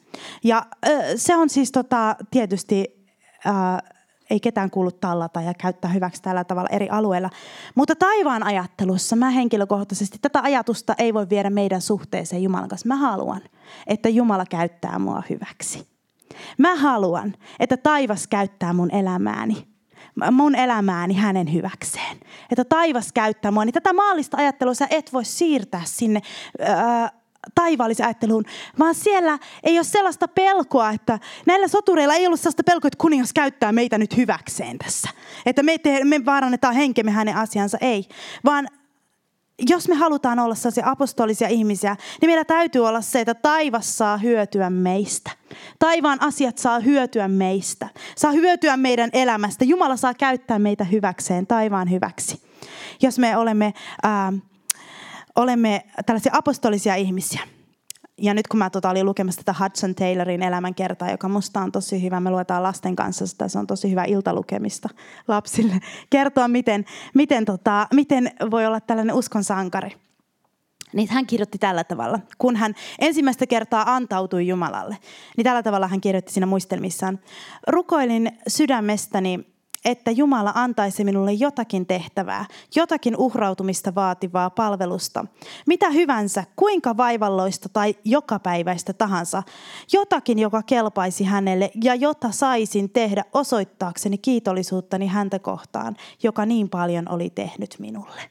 [0.43, 0.65] Ja
[1.15, 3.05] se on siis tota, tietysti,
[3.45, 3.79] ää,
[4.29, 7.29] ei ketään kuulu tallata ja käyttää hyväksi tällä tavalla eri alueilla.
[7.75, 12.87] Mutta taivaan ajattelussa mä henkilökohtaisesti tätä ajatusta ei voi viedä meidän suhteeseen Jumalan kanssa.
[12.87, 13.41] Mä haluan,
[13.87, 15.92] että Jumala käyttää mua hyväksi.
[16.57, 19.73] Mä haluan, että taivas käyttää mun elämääni
[20.31, 22.19] mun elämääni hänen hyväkseen.
[22.51, 23.65] Että taivas käyttää mua.
[23.65, 26.21] Niin tätä maallista ajattelua sä et voi siirtää sinne
[26.59, 27.09] ää,
[27.55, 28.45] taivaalliseen ajatteluun,
[28.79, 33.33] vaan siellä ei ole sellaista pelkoa, että näillä sotureilla ei ollut sellaista pelkoa, että kuningas
[33.33, 35.09] käyttää meitä nyt hyväkseen tässä.
[35.45, 38.05] Että me, te, me vaarannetaan henkemme hänen asiansa, ei.
[38.45, 38.67] Vaan
[39.59, 44.17] jos me halutaan olla sellaisia apostolisia ihmisiä, niin meillä täytyy olla se, että taivas saa
[44.17, 45.31] hyötyä meistä.
[45.79, 47.89] Taivaan asiat saa hyötyä meistä.
[48.15, 49.65] Saa hyötyä meidän elämästä.
[49.65, 52.41] Jumala saa käyttää meitä hyväkseen, taivaan hyväksi.
[53.01, 54.33] Jos me olemme, ää,
[55.35, 57.41] olemme tällaisia apostolisia ihmisiä
[58.17, 62.03] ja nyt kun mä tota olin lukemassa tätä Hudson Taylorin elämänkertaa, joka musta on tosi
[62.03, 64.89] hyvä, me luetaan lasten kanssa sitä, se on tosi hyvä iltalukemista
[65.27, 69.91] lapsille, kertoa miten, miten, tota, miten voi olla tällainen uskon sankari.
[70.93, 74.97] Niin hän kirjoitti tällä tavalla, kun hän ensimmäistä kertaa antautui Jumalalle,
[75.37, 77.19] niin tällä tavalla hän kirjoitti siinä muistelmissaan.
[77.67, 79.52] Rukoilin sydämestäni
[79.85, 85.25] että Jumala antaisi minulle jotakin tehtävää, jotakin uhrautumista vaativaa palvelusta,
[85.67, 89.43] mitä hyvänsä, kuinka vaivalloista tai jokapäiväistä tahansa,
[89.93, 97.09] jotakin, joka kelpaisi hänelle ja jota saisin tehdä osoittaakseni kiitollisuuttani häntä kohtaan, joka niin paljon
[97.09, 98.21] oli tehnyt minulle.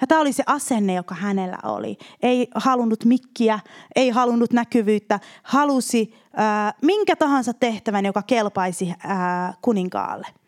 [0.00, 1.98] Ja tämä oli se asenne, joka hänellä oli.
[2.22, 3.60] Ei halunnut mikkiä,
[3.96, 10.39] ei halunnut näkyvyyttä, halusi äh, minkä tahansa tehtävän, joka kelpaisi äh, kuninkaalle.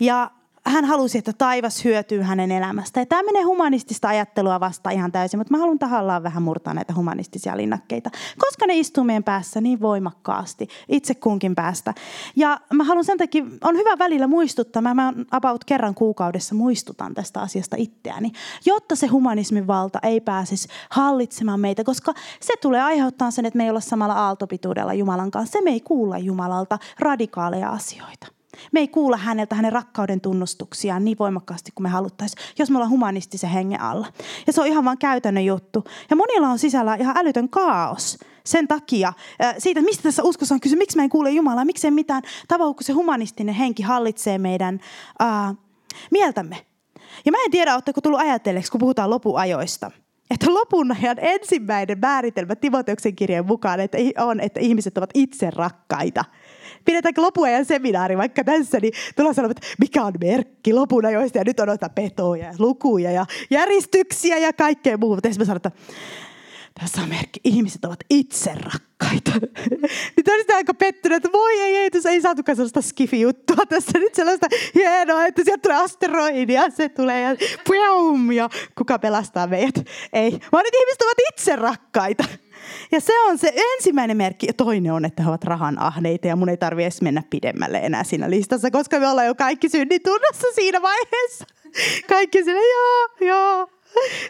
[0.00, 0.30] Ja
[0.66, 3.00] hän halusi, että taivas hyötyy hänen elämästä.
[3.00, 6.94] Ja tämä menee humanistista ajattelua vastaan ihan täysin, mutta mä haluan tahallaan vähän murtaa näitä
[6.94, 11.94] humanistisia linnakkeita, koska ne istuu meidän päässä niin voimakkaasti, itse kunkin päästä.
[12.36, 17.14] Ja mä haluan sen takia, on hyvä välillä muistuttaa, mä, mä about kerran kuukaudessa muistutan
[17.14, 18.32] tästä asiasta itseäni,
[18.66, 23.64] jotta se humanismin valta ei pääsisi hallitsemaan meitä, koska se tulee aiheuttaa sen, että me
[23.64, 25.52] ei olla samalla aaltopituudella Jumalan kanssa.
[25.52, 28.39] Se me ei kuulla Jumalalta radikaaleja asioita.
[28.72, 32.90] Me ei kuulla häneltä hänen rakkauden tunnustuksiaan niin voimakkaasti kuin me haluttaisiin, jos me ollaan
[32.90, 34.06] humanistisen hengen alla.
[34.46, 35.84] Ja se on ihan vain käytännön juttu.
[36.10, 39.12] Ja monilla on sisällä ihan älytön kaos sen takia,
[39.58, 42.84] siitä, mistä tässä uskossa on kyse, miksi mä en kuule Jumalaa, miksei mitään tavalla, kun
[42.84, 44.80] se humanistinen henki hallitsee meidän
[45.22, 45.56] uh,
[46.10, 46.56] mieltämme.
[47.24, 49.90] Ja mä en tiedä, oletteko tullut ajatelleeksi, kun puhutaan lopuajoista,
[50.30, 56.24] että lopun ajan ensimmäinen määritelmä Timoteuksen kirjeen mukaan että on, että ihmiset ovat itse rakkaita–
[56.84, 61.44] pidetäänkö lopuajan seminaari vaikka tässä, niin tullaan sanomaan, että mikä on merkki lopun ajoista ja
[61.44, 65.28] nyt on noita petoja ja lukuja ja järjestyksiä ja kaikkea muuta.
[65.28, 65.70] Ja sanotaan, että
[66.80, 69.32] tässä on merkki, ihmiset ovat itse rakkaita.
[70.16, 74.14] niin todistaa aika pettynyt, että voi ei, ei, tässä ei saatukaan sellaista skifi-juttua tässä nyt
[74.14, 79.86] sellaista hienoa, että sieltä tulee asteroidi ja se tulee ja pum, ja kuka pelastaa meidät.
[80.12, 82.24] Ei, vaan nyt ihmiset ovat itse rakkaita.
[82.92, 84.46] Ja se on se ensimmäinen merkki.
[84.46, 87.78] Ja toinen on, että he ovat rahan ahneita ja mun ei tarvi edes mennä pidemmälle
[87.78, 91.44] enää siinä listassa, koska me ollaan jo kaikki synnitunnossa siinä vaiheessa.
[92.08, 93.68] Kaikki sinne, joo, joo.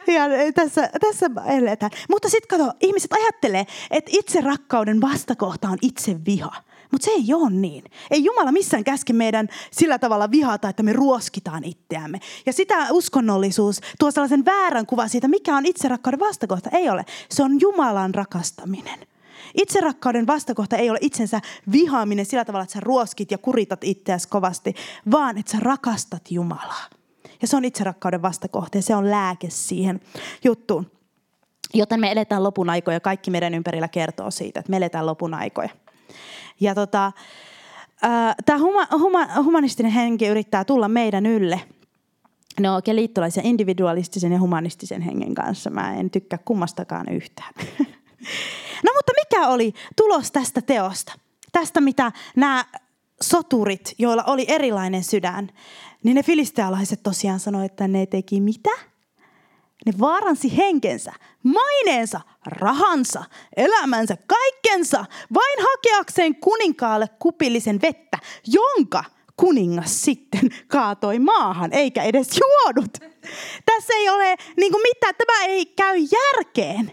[0.06, 1.92] Ja tässä, tässä eletään.
[2.10, 6.52] Mutta sitten kato, ihmiset ajattelee, että itse rakkauden vastakohta on itse viha.
[6.90, 7.84] Mutta se ei ole niin.
[8.10, 12.20] Ei Jumala missään käske meidän sillä tavalla vihata, että me ruoskitaan itseämme.
[12.46, 16.70] Ja sitä uskonnollisuus tuo sellaisen väärän kuvan siitä, mikä on itserakkauden vastakohta.
[16.72, 17.04] Ei ole.
[17.30, 18.98] Se on Jumalan rakastaminen.
[19.54, 21.40] Itserakkauden vastakohta ei ole itsensä
[21.72, 24.74] vihaaminen sillä tavalla, että sä ruoskit ja kuritat itseäsi kovasti,
[25.10, 26.84] vaan että sä rakastat Jumalaa.
[27.42, 30.00] Ja se on itserakkauden vastakohta ja se on lääke siihen
[30.44, 30.90] juttuun.
[31.74, 33.00] Joten me eletään lopun aikoja.
[33.00, 35.68] Kaikki meidän ympärillä kertoo siitä, että me eletään lopun aikoja.
[36.60, 37.12] Ja tota,
[38.46, 41.60] tämä huma, huma, humanistinen henki yrittää tulla meidän ylle.
[42.60, 45.70] Ne on oikein liittolaisia individualistisen ja humanistisen hengen kanssa.
[45.70, 47.54] Mä en tykkää kummastakaan yhtään.
[48.86, 51.12] no mutta mikä oli tulos tästä teosta?
[51.52, 52.64] Tästä mitä nämä
[53.22, 55.50] soturit, joilla oli erilainen sydän,
[56.02, 58.89] niin ne filistealaiset tosiaan sanoivat, että ne teki mitä?
[59.86, 61.12] Ne vaaransi henkensä,
[61.42, 63.24] maineensa, rahansa,
[63.56, 69.04] elämänsä, kaikkensa, vain hakeakseen kuninkaalle kupillisen vettä, jonka
[69.36, 72.98] kuningas sitten kaatoi maahan, eikä edes juonut.
[73.66, 76.92] Tässä ei ole niin kuin mitään, tämä ei käy järkeen.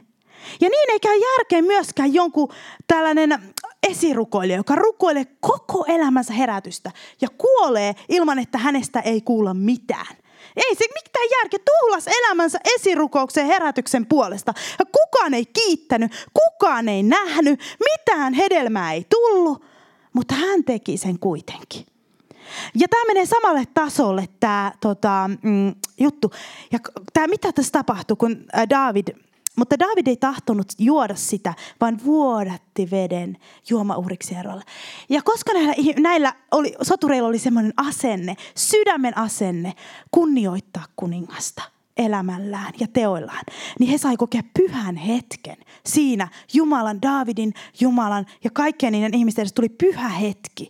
[0.62, 2.50] Ja niin ei käy järkeen myöskään jonkun
[2.88, 3.54] tällainen
[3.90, 10.18] esirukoilija, joka rukoilee koko elämänsä herätystä ja kuolee ilman, että hänestä ei kuulla mitään.
[10.58, 11.60] Ei se mitään järkeä.
[11.66, 14.54] Tuhlas elämänsä esirukouksen herätyksen puolesta.
[14.80, 19.66] Ja kukaan ei kiittänyt, kukaan ei nähnyt, mitään hedelmää ei tullut,
[20.14, 21.86] mutta hän teki sen kuitenkin.
[22.76, 26.32] Ja tämä menee samalle tasolle tämä tota, mm, juttu.
[26.72, 26.80] Ja
[27.14, 29.08] tämä, mitä tässä tapahtui, kun David
[29.58, 33.38] mutta David ei tahtonut juoda sitä, vaan vuodatti veden
[33.70, 34.64] juomauhriksi erolle.
[35.10, 39.74] Ja koska näillä, näillä oli, sotureilla oli semmoinen asenne, sydämen asenne,
[40.12, 41.62] kunnioittaa kuningasta
[41.98, 43.44] elämällään ja teoillaan,
[43.80, 45.58] niin he sai kokea pyhän hetken.
[45.86, 50.70] Siinä Jumalan, Davidin, Jumalan ja kaikkien niiden ihmisten edessä tuli pyhä hetki.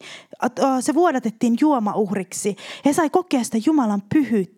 [0.80, 2.56] Se vuodatettiin juomauhriksi.
[2.86, 4.57] He sai kokea sitä Jumalan pyhyyttä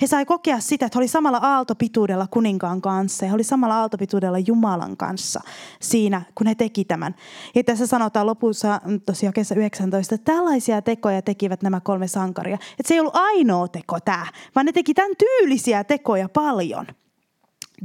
[0.00, 3.80] he sai kokea sitä, että he oli samalla aaltopituudella kuninkaan kanssa ja he oli samalla
[3.80, 5.40] aaltopituudella Jumalan kanssa
[5.80, 7.14] siinä, kun he teki tämän.
[7.54, 12.54] Ja tässä sanotaan lopussa mm, tosiaan kesä 19, että tällaisia tekoja tekivät nämä kolme sankaria.
[12.54, 16.86] Että se ei ollut ainoa teko tämä, vaan ne teki tämän tyylisiä tekoja paljon.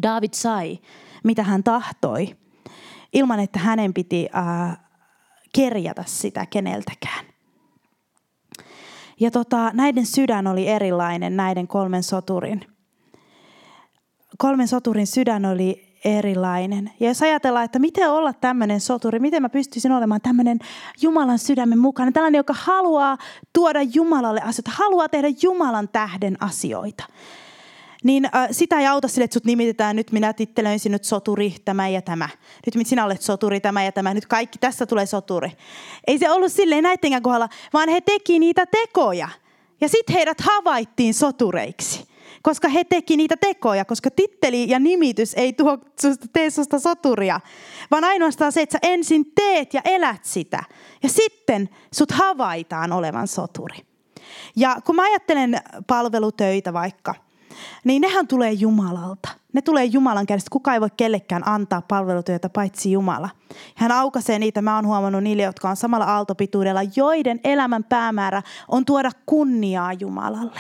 [0.01, 0.79] David sai,
[1.23, 2.35] mitä hän tahtoi,
[3.13, 4.77] ilman että hänen piti äh,
[5.55, 7.32] kerjätä sitä keneltäkään.
[9.23, 12.61] Ja tota, näiden sydän oli erilainen, näiden kolmen soturin.
[14.37, 16.91] Kolmen soturin sydän oli erilainen.
[16.99, 20.59] Ja jos ajatellaan, että miten olla tämmöinen soturi, miten mä pystyisin olemaan tämmöinen
[21.01, 23.17] Jumalan sydämen mukana, tällainen, joka haluaa
[23.53, 27.03] tuoda Jumalalle asioita, haluaa tehdä Jumalan tähden asioita
[28.03, 31.89] niin äh, sitä ei auta sille, että sut nimitetään, nyt minä tittelöin sinut soturi, tämä
[31.89, 32.29] ja tämä.
[32.65, 34.13] Nyt sinä olet soturi, tämä ja tämä.
[34.13, 35.51] Nyt kaikki, tässä tulee soturi.
[36.07, 39.29] Ei se ollut silleen näiden kohdalla, vaan he teki niitä tekoja.
[39.81, 42.13] Ja sitten heidät havaittiin sotureiksi
[42.43, 47.39] koska he teki niitä tekoja, koska titteli ja nimitys ei tuo susta, tee susta soturia,
[47.91, 50.63] vaan ainoastaan se, että sä ensin teet ja elät sitä.
[51.03, 53.77] Ja sitten sut havaitaan olevan soturi.
[54.55, 57.15] Ja kun mä ajattelen palvelutöitä vaikka,
[57.83, 59.29] niin nehän tulee Jumalalta.
[59.53, 60.49] Ne tulee Jumalan kädestä.
[60.51, 63.29] Kuka ei voi kellekään antaa palvelutyötä paitsi Jumala.
[63.75, 68.85] Hän aukaisee niitä, mä oon huomannut niille, jotka on samalla aaltopituudella, joiden elämän päämäärä on
[68.85, 70.59] tuoda kunniaa Jumalalle.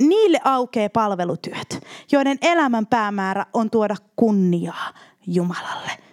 [0.00, 4.94] Niille aukeaa palvelutyöt, joiden elämän päämäärä on tuoda kunniaa
[5.26, 6.09] Jumalalle.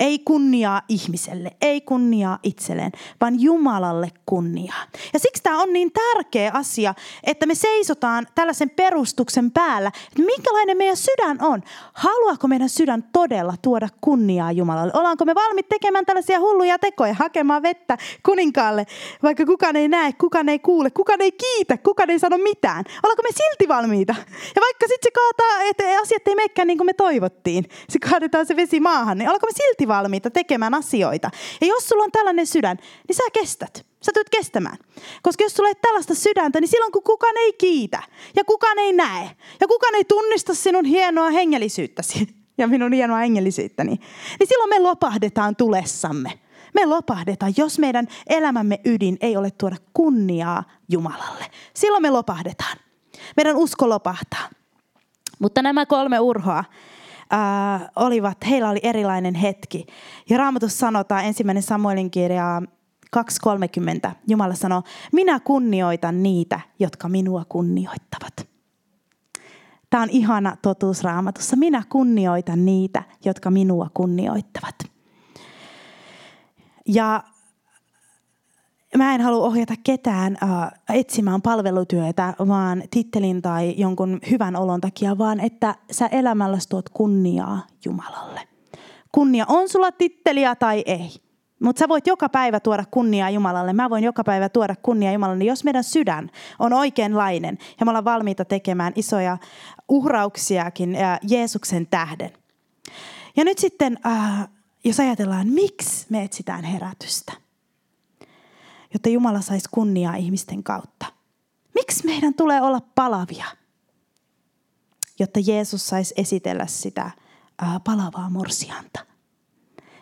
[0.00, 4.84] Ei kunniaa ihmiselle, ei kunniaa itselleen, vaan Jumalalle kunniaa.
[5.12, 10.76] Ja siksi tämä on niin tärkeä asia, että me seisotaan tällaisen perustuksen päällä, että minkälainen
[10.76, 11.62] meidän sydän on.
[11.92, 14.92] Haluaako meidän sydän todella tuoda kunniaa Jumalalle?
[14.94, 18.86] Ollaanko me valmiit tekemään tällaisia hulluja tekoja, hakemaan vettä kuninkaalle,
[19.22, 22.84] vaikka kukaan ei näe, kukaan ei kuule, kukaan ei kiitä, kukaan ei sano mitään.
[23.04, 24.14] Ollaanko me silti valmiita?
[24.56, 28.46] Ja vaikka sitten se kaataa, että asiat ei menekään niin kuin me toivottiin, se kaadetaan
[28.46, 31.30] se vesi maahan, niin ollaanko me silti valmiita tekemään asioita.
[31.60, 32.76] Ja jos sulla on tällainen sydän,
[33.08, 33.86] niin sä kestät.
[34.02, 34.76] Sä tulet kestämään.
[35.22, 38.02] Koska jos sulla ei tällaista sydäntä, niin silloin kun kukaan ei kiitä
[38.36, 44.00] ja kukaan ei näe ja kukaan ei tunnista sinun hienoa hengellisyyttäsi ja minun hienoa hengellisyyttäni,
[44.38, 46.40] niin silloin me lopahdetaan tulessamme.
[46.74, 51.44] Me lopahdetaan, jos meidän elämämme ydin ei ole tuoda kunniaa Jumalalle.
[51.74, 52.76] Silloin me lopahdetaan.
[53.36, 54.48] Meidän usko lopahtaa.
[55.38, 56.64] Mutta nämä kolme urhoa,
[57.32, 59.86] äh, olivat, heillä oli erilainen hetki.
[60.30, 62.62] Ja Raamatus sanotaan ensimmäinen Samuelin kirja
[63.16, 64.10] 2.30.
[64.28, 68.50] Jumala sanoo, minä kunnioitan niitä, jotka minua kunnioittavat.
[69.90, 71.56] Tämä on ihana totuus raamatussa.
[71.56, 74.74] Minä kunnioitan niitä, jotka minua kunnioittavat.
[76.86, 77.22] Ja
[78.98, 85.18] mä en halua ohjata ketään äh, etsimään palvelutyötä, vaan tittelin tai jonkun hyvän olon takia,
[85.18, 88.40] vaan että sä elämälläsi tuot kunniaa Jumalalle.
[89.12, 91.10] Kunnia on sulla titteliä tai ei.
[91.62, 93.72] Mutta sä voit joka päivä tuoda kunniaa Jumalalle.
[93.72, 95.44] Mä voin joka päivä tuoda kunniaa Jumalalle.
[95.44, 99.38] Jos meidän sydän on oikeanlainen ja me ollaan valmiita tekemään isoja
[99.88, 102.30] uhrauksiakin äh, Jeesuksen tähden.
[103.36, 104.48] Ja nyt sitten, äh,
[104.84, 107.32] jos ajatellaan, miksi me etsitään herätystä–
[108.92, 111.06] jotta Jumala saisi kunniaa ihmisten kautta.
[111.74, 113.46] Miksi meidän tulee olla palavia?
[115.18, 117.10] Jotta Jeesus saisi esitellä sitä
[117.84, 119.06] palavaa morsianta.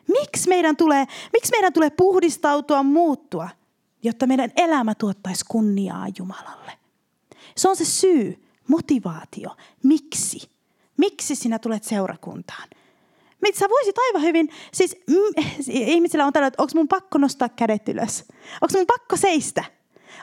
[0.09, 3.48] Miksi meidän, tulee, miksi meidän tulee puhdistautua, muuttua,
[4.03, 6.72] jotta meidän elämä tuottaisi kunniaa Jumalalle?
[7.57, 9.57] Se on se syy, motivaatio.
[9.83, 10.51] Miksi?
[10.96, 12.68] Miksi sinä tulet seurakuntaan?
[13.55, 17.88] Sä voisit aivan hyvin, siis mm, ihmisillä on tällä, että onko mun pakko nostaa kädet
[17.88, 18.24] ylös?
[18.61, 19.64] Onko mun pakko seistä?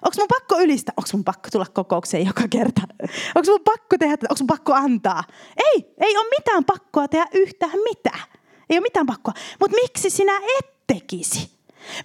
[0.01, 0.93] Onko mun pakko ylistä?
[0.97, 2.82] Onko mun pakko tulla kokoukseen joka kerta?
[3.36, 5.23] Onko mun pakko tehdä Onko mun pakko antaa?
[5.58, 8.21] Ei, ei ole mitään pakkoa tehdä yhtään mitään.
[8.69, 9.34] Ei ole mitään pakkoa.
[9.60, 11.56] Mutta miksi sinä et tekisi?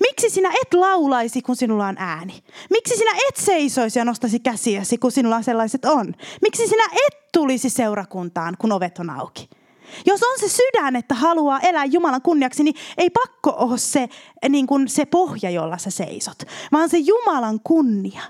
[0.00, 2.44] Miksi sinä et laulaisi, kun sinulla on ääni?
[2.70, 6.14] Miksi sinä et seisoisi ja nostaisi käsiäsi, kun sinulla sellaiset on?
[6.42, 9.48] Miksi sinä et tulisi seurakuntaan, kun ovet on auki?
[10.06, 14.08] Jos on se sydän, että haluaa elää Jumalan kunniaksi, niin ei pakko ole se,
[14.48, 16.38] niin kuin se pohja, jolla sä seisot,
[16.72, 18.22] vaan se Jumalan kunnia.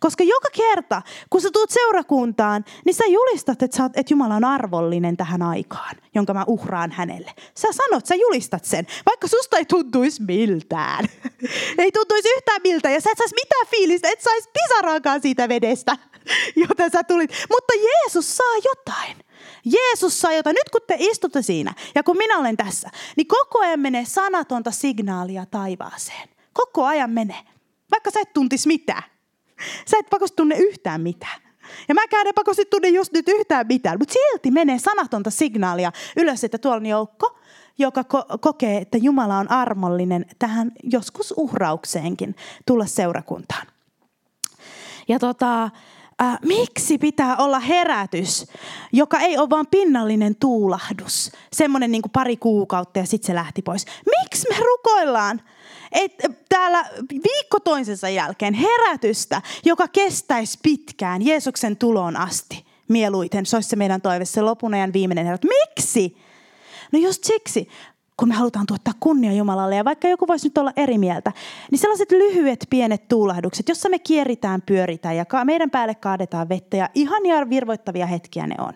[0.00, 4.44] Koska joka kerta, kun sä tuut seurakuntaan, niin sä julistat, että, sä että Jumala on
[4.44, 7.30] arvollinen tähän aikaan, jonka mä uhraan hänelle.
[7.58, 11.04] Sä sanot, sä julistat sen, vaikka susta ei tuntuisi miltään.
[11.78, 15.96] ei tuntuisi yhtään miltä ja sä et saisi mitään fiilistä, et saisi pisaraakaan siitä vedestä,
[16.68, 17.30] jota sä tulit.
[17.50, 19.23] Mutta Jeesus saa jotain.
[19.64, 20.54] Jeesus sai jotain.
[20.54, 24.70] Nyt kun te istutte siinä ja kun minä olen tässä, niin koko ajan menee sanatonta
[24.70, 26.28] signaalia taivaaseen.
[26.52, 27.42] Koko ajan menee.
[27.90, 29.02] Vaikka sä et tuntis mitään.
[29.90, 31.42] Sä et pakosti tunne yhtään mitään.
[31.88, 36.44] Ja mäkään en pakosti tunne just nyt yhtään mitään, mutta silti menee sanatonta signaalia ylös,
[36.44, 37.38] että tuolla on joukko,
[37.78, 43.66] joka ko- kokee, että Jumala on armollinen tähän joskus uhraukseenkin tulla seurakuntaan.
[45.08, 45.70] Ja tota,
[46.22, 48.46] äh, miksi pitää olla herätys,
[48.92, 53.86] joka ei ole vain pinnallinen tuulahdus, semmoinen niin pari kuukautta ja sitten se lähti pois.
[54.06, 55.40] Miksi me rukoillaan
[55.94, 56.14] et,
[56.48, 62.64] täällä viikko toisensa jälkeen herätystä, joka kestäisi pitkään Jeesuksen tuloon asti?
[62.88, 65.50] Mieluiten, se olisi se meidän toive, se lopun ajan viimeinen herätys.
[65.50, 66.16] Miksi?
[66.92, 67.68] No just siksi,
[68.16, 69.76] kun me halutaan tuottaa kunnia Jumalalle.
[69.76, 71.32] Ja vaikka joku voisi nyt olla eri mieltä,
[71.70, 76.88] niin sellaiset lyhyet pienet tuulahdukset, jossa me kieritään, pyöritään ja meidän päälle kaadetaan vettä ja
[76.94, 78.72] ihania virvoittavia hetkiä ne on.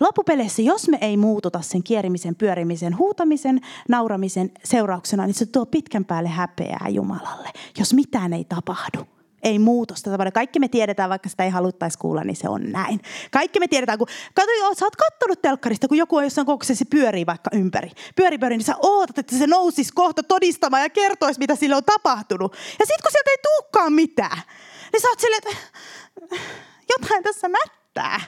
[0.00, 6.04] Loppupeleissä, jos me ei muututa sen kierimisen, pyörimisen, huutamisen, nauramisen seurauksena, niin se tuo pitkän
[6.04, 10.30] päälle häpeää Jumalalle, jos mitään ei tapahdu ei muutosta tapahdu.
[10.32, 13.00] Kaikki me tiedetään, vaikka sitä ei haluttaisi kuulla, niin se on näin.
[13.30, 16.90] Kaikki me tiedetään, kun katso, sä oot kattonut telkkarista, kun joku on jossain kokouksessa, se
[16.90, 17.90] pyörii vaikka ympäri.
[18.16, 21.84] Pyöri, pyöri, niin sä ootat, että se nousisi kohta todistamaan ja kertoisi, mitä sille on
[21.84, 22.52] tapahtunut.
[22.52, 24.38] Ja sitten kun sieltä ei tulekaan mitään,
[24.92, 25.56] niin sä oot silleen, että
[26.88, 28.20] jotain tässä mättää.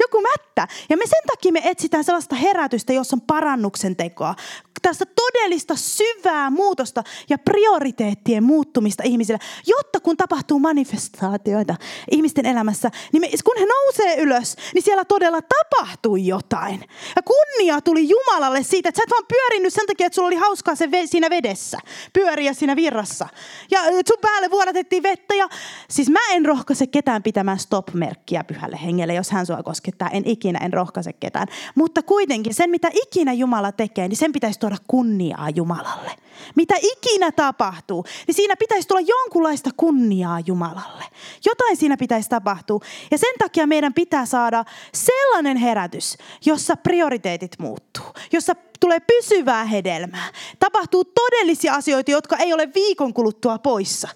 [0.00, 0.68] Joku mättä.
[0.88, 4.34] Ja me sen takia me etsitään sellaista herätystä, jossa on parannuksen tekoa.
[4.82, 11.74] Tästä todellista syvää muutosta ja prioriteettien muuttumista ihmisille, jotta kun tapahtuu manifestaatioita
[12.10, 16.84] ihmisten elämässä, niin me, kun he nousee ylös, niin siellä todella tapahtuu jotain.
[17.16, 20.36] Ja kunnia tuli Jumalalle siitä, että sä et vaan pyörinyt sen takia, että sulla oli
[20.36, 21.78] hauskaa se ve, siinä vedessä,
[22.12, 23.28] pyöriä siinä virrassa.
[23.70, 25.34] Ja sun päälle vuodatettiin vettä.
[25.34, 25.48] Ja,
[25.90, 30.10] siis mä en rohkaise ketään pitämään stop-merkkiä pyhälle hengelle, jos hän sua koskettaa.
[30.10, 31.48] En ikinä, en rohkaise ketään.
[31.74, 36.10] Mutta kuitenkin sen, mitä ikinä Jumala tekee, niin sen pitäisi tuoda kunniaa Jumalalle.
[36.54, 41.04] Mitä ikinä tapahtuu, niin siinä pitäisi tulla jonkunlaista kunniaa Jumalalle.
[41.44, 42.80] Jotain siinä pitäisi tapahtua.
[43.10, 50.28] Ja sen takia meidän pitää saada sellainen herätys, jossa prioriteetit muuttuu, jossa tulee pysyvää hedelmää.
[50.58, 54.08] Tapahtuu todellisia asioita, jotka ei ole viikon kuluttua poissa,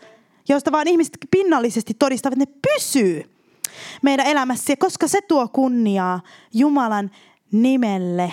[0.49, 3.31] joista vaan ihmiset pinnallisesti todistavat, että ne pysyy
[4.03, 6.21] meidän elämässä, koska se tuo kunniaa
[6.55, 7.11] Jumalan
[7.53, 8.33] nimelle.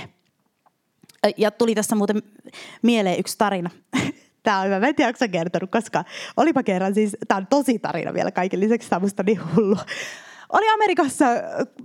[1.37, 2.23] Ja tuli tässä muuten
[2.81, 3.69] mieleen yksi tarina.
[4.43, 4.79] Tämä on hyvä.
[4.79, 6.03] Mä en tiedä, kertonut koska
[6.37, 9.77] Olipa kerran siis, tämä on tosi tarina vielä kaiken lisäksi, tämä on niin hullu.
[10.49, 11.25] Oli Amerikassa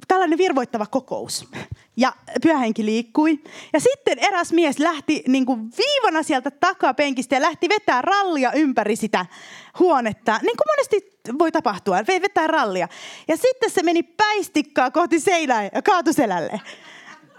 [0.09, 1.48] tällainen virvoittava kokous
[1.96, 3.40] ja pyhähenki liikkui.
[3.72, 8.96] Ja sitten eräs mies lähti niin kuin viivana sieltä takapenkistä ja lähti vetää rallia ympäri
[8.96, 9.26] sitä
[9.78, 10.40] huonetta.
[10.42, 12.88] Niin kuin monesti voi tapahtua, vetää rallia.
[13.28, 16.61] Ja sitten se meni päistikkaa kohti seinää ja kaatui selälle.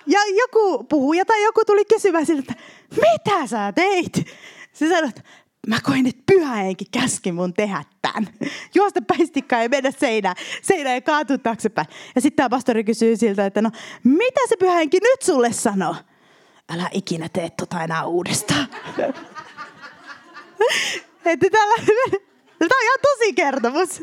[0.07, 2.63] Ja joku puhuja tai joku tuli kysymään siltä, että
[3.01, 4.27] mitä sä teit?
[4.73, 5.21] Se sanoi, että
[5.67, 8.27] mä koin, että pyhä henki käski mun tehdä tämän.
[8.75, 11.87] Juosta päistikkaa ja mennä seinään, seinään ja kaatua taaksepäin.
[12.15, 13.71] Ja sitten tämä pastori kysyy siltä, että no
[14.03, 15.95] mitä se pyhä henki nyt sulle sanoo?
[16.69, 18.67] Älä ikinä tee tota enää uudestaan.
[21.25, 21.75] että täällä,
[22.59, 24.01] tämä on ihan tosi kertomus.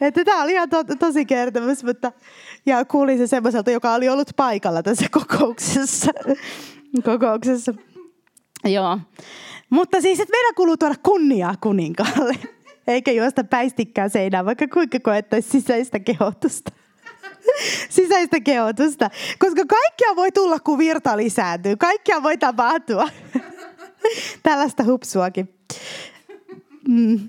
[0.00, 2.12] Että tämä oli ihan to, tosi kertomus, mutta
[2.66, 6.12] ja kuulin se semmoiselta, joka oli ollut paikalla tässä kokouksessa.
[7.04, 7.74] kokouksessa.
[8.64, 8.98] Joo.
[9.70, 12.34] Mutta siis, että meidän kuuluu tuoda kunniaa kuninkaalle.
[12.86, 16.72] Eikä juosta päistikkää seinään, vaikka kuinka koettaisi sisäistä kehotusta.
[17.88, 19.10] sisäistä kehotusta.
[19.38, 21.76] Koska kaikkia voi tulla, kun virta lisääntyy.
[21.76, 23.08] Kaikkia voi tapahtua.
[24.42, 25.54] Tällaista hupsuakin.
[26.88, 27.28] Mm.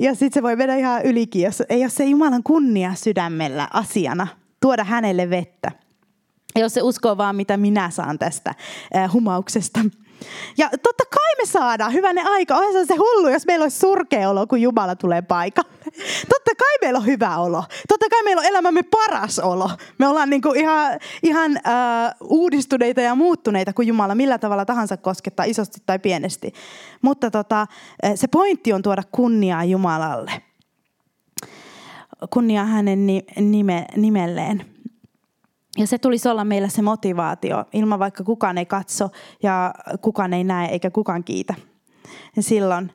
[0.00, 4.26] Ja sitten se voi mennä ihan ylikin, jos ei ole se Jumalan kunnia sydämellä asiana
[4.62, 5.72] tuoda hänelle vettä.
[6.56, 8.54] Jos se uskoo vaan, mitä minä saan tästä
[8.96, 9.80] äh, humauksesta.
[10.58, 12.56] Ja totta kai me saadaan hyvänen aika.
[12.56, 15.70] Onhan se hullu, jos meillä olisi surkea olo, kun Jumala tulee paikalle.
[16.34, 17.64] Totta kai meillä on hyvä olo.
[17.88, 19.70] Totta kai meillä on elämämme paras olo.
[19.98, 25.44] Me ollaan niinku ihan, ihan uh, uudistuneita ja muuttuneita kuin Jumala millä tavalla tahansa koskettaa,
[25.44, 26.52] isosti tai pienesti.
[27.02, 27.66] Mutta tota,
[28.14, 30.51] se pointti on tuoda kunniaa Jumalalle.
[32.30, 33.06] Kunnia hänen
[33.40, 34.64] nime, nimelleen.
[35.78, 39.10] Ja se tulisi olla meillä se motivaatio, ilman vaikka kukaan ei katso
[39.42, 41.54] ja kukaan ei näe eikä kukaan kiitä.
[42.40, 42.92] Silloin,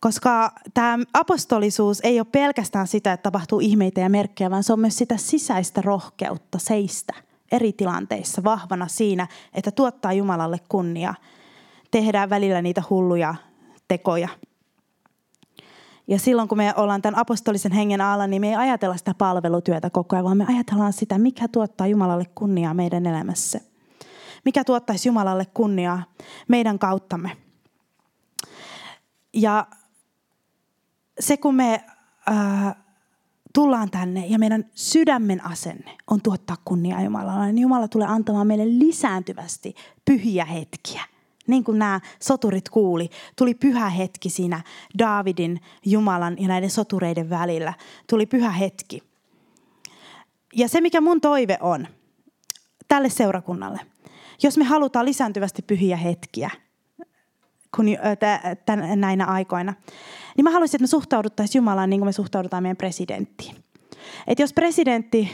[0.00, 4.80] koska tämä apostolisuus ei ole pelkästään sitä, että tapahtuu ihmeitä ja merkkejä, vaan se on
[4.80, 7.14] myös sitä sisäistä rohkeutta seistä
[7.52, 11.14] eri tilanteissa vahvana siinä, että tuottaa Jumalalle kunnia.
[11.90, 13.34] Tehdään välillä niitä hulluja
[13.88, 14.28] tekoja–
[16.08, 19.90] ja silloin kun me ollaan tämän apostolisen hengen alla, niin me ei ajatella sitä palvelutyötä
[19.90, 23.60] koko ajan, vaan me ajatellaan sitä, mikä tuottaa Jumalalle kunniaa meidän elämässä.
[24.44, 26.02] Mikä tuottaisi Jumalalle kunniaa
[26.48, 27.36] meidän kauttamme.
[29.34, 29.66] Ja
[31.20, 31.84] se, kun me
[32.30, 32.76] äh,
[33.54, 38.78] tullaan tänne ja meidän sydämen asenne on tuottaa kunniaa Jumalalle, niin Jumala tulee antamaan meille
[38.78, 41.02] lisääntyvästi pyhiä hetkiä–
[41.46, 44.60] niin kuin nämä soturit kuuli, tuli pyhä hetki siinä
[44.98, 47.74] Daavidin, Jumalan ja näiden sotureiden välillä.
[48.10, 49.02] Tuli pyhä hetki.
[50.54, 51.86] Ja se, mikä mun toive on
[52.88, 53.80] tälle seurakunnalle,
[54.42, 56.50] jos me halutaan lisääntyvästi pyhiä hetkiä
[57.76, 57.86] kun,
[58.66, 59.74] tämän, näinä aikoina,
[60.36, 63.56] niin mä haluaisin, että me suhtauduttaisiin Jumalaan niin kuin me suhtaudutaan meidän presidenttiin.
[64.26, 65.30] Että jos presidentti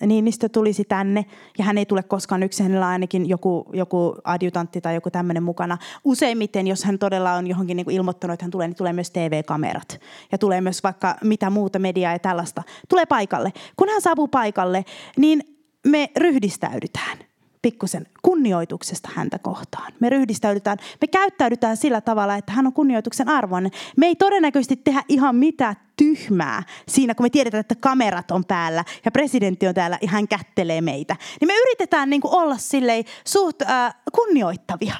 [0.00, 1.24] Niinistö tulisi tänne
[1.58, 5.42] ja hän ei tule koskaan yksin, hänellä on ainakin joku, joku adjutantti tai joku tämmöinen
[5.42, 5.78] mukana.
[6.04, 9.10] Useimmiten, jos hän todella on johonkin niin kuin ilmoittanut, että hän tulee, niin tulee myös
[9.10, 10.00] TV-kamerat
[10.32, 12.62] ja tulee myös vaikka mitä muuta mediaa ja tällaista.
[12.88, 13.52] Tulee paikalle.
[13.76, 14.84] Kun hän saapuu paikalle,
[15.16, 15.42] niin
[15.86, 17.18] me ryhdistäydytään–
[17.62, 19.92] pikkusen kunnioituksesta häntä kohtaan.
[20.00, 23.72] Me ryhdistäydytään, me käyttäydytään sillä tavalla, että hän on kunnioituksen arvoinen.
[23.96, 28.84] Me ei todennäköisesti tehdä ihan mitään tyhmää siinä, kun me tiedetään, että kamerat on päällä
[29.04, 31.16] ja presidentti on täällä ja hän kättelee meitä.
[31.40, 32.56] Niin me yritetään niin kuin olla
[33.24, 34.94] suht äh, kunnioittavia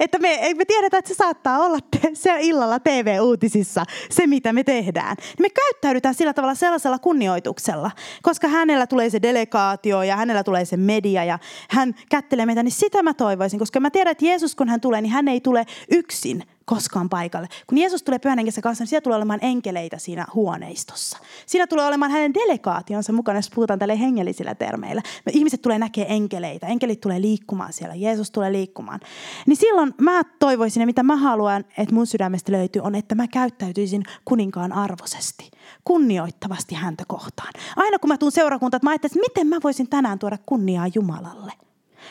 [0.00, 4.64] Että me, me tiedetään, että se saattaa olla te, se illalla TV-uutisissa se, mitä me
[4.64, 5.16] tehdään.
[5.40, 7.90] Me käyttäydytään sillä tavalla sellaisella kunnioituksella,
[8.22, 11.38] koska hänellä tulee se delegaatio ja hänellä tulee se media ja
[11.70, 13.58] hän kättelee meitä, niin sitä mä toivoisin.
[13.58, 17.48] Koska mä tiedän, että Jeesus kun hän tulee, niin hän ei tule yksin, koskaan paikalle.
[17.66, 21.18] Kun Jeesus tulee pyhän kanssa, niin siellä tulee olemaan enkeleitä siinä huoneistossa.
[21.46, 25.02] Siinä tulee olemaan hänen delegaationsa mukana, jos puhutaan tälle hengellisillä termeillä.
[25.26, 29.00] Me ihmiset tulee näkee enkeleitä, enkelit tulee liikkumaan siellä, Jeesus tulee liikkumaan.
[29.46, 33.28] Niin silloin mä toivoisin ja mitä mä haluan, että mun sydämestä löytyy, on, että mä
[33.28, 35.50] käyttäytyisin kuninkaan arvosesti,
[35.84, 37.52] kunnioittavasti häntä kohtaan.
[37.76, 41.52] Aina kun mä tuun seurakuntaan, mä ajattelen, että miten mä voisin tänään tuoda kunniaa Jumalalle–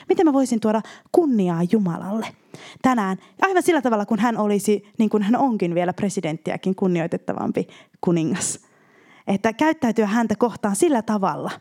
[0.09, 0.81] Miten mä voisin tuoda
[1.11, 2.27] kunniaa Jumalalle
[2.81, 3.17] tänään?
[3.41, 7.67] Aivan sillä tavalla, kun hän olisi, niin kuin hän onkin vielä presidenttiäkin kunnioitettavampi
[8.01, 8.59] kuningas.
[9.27, 11.51] Että käyttäytyä häntä kohtaan sillä tavalla.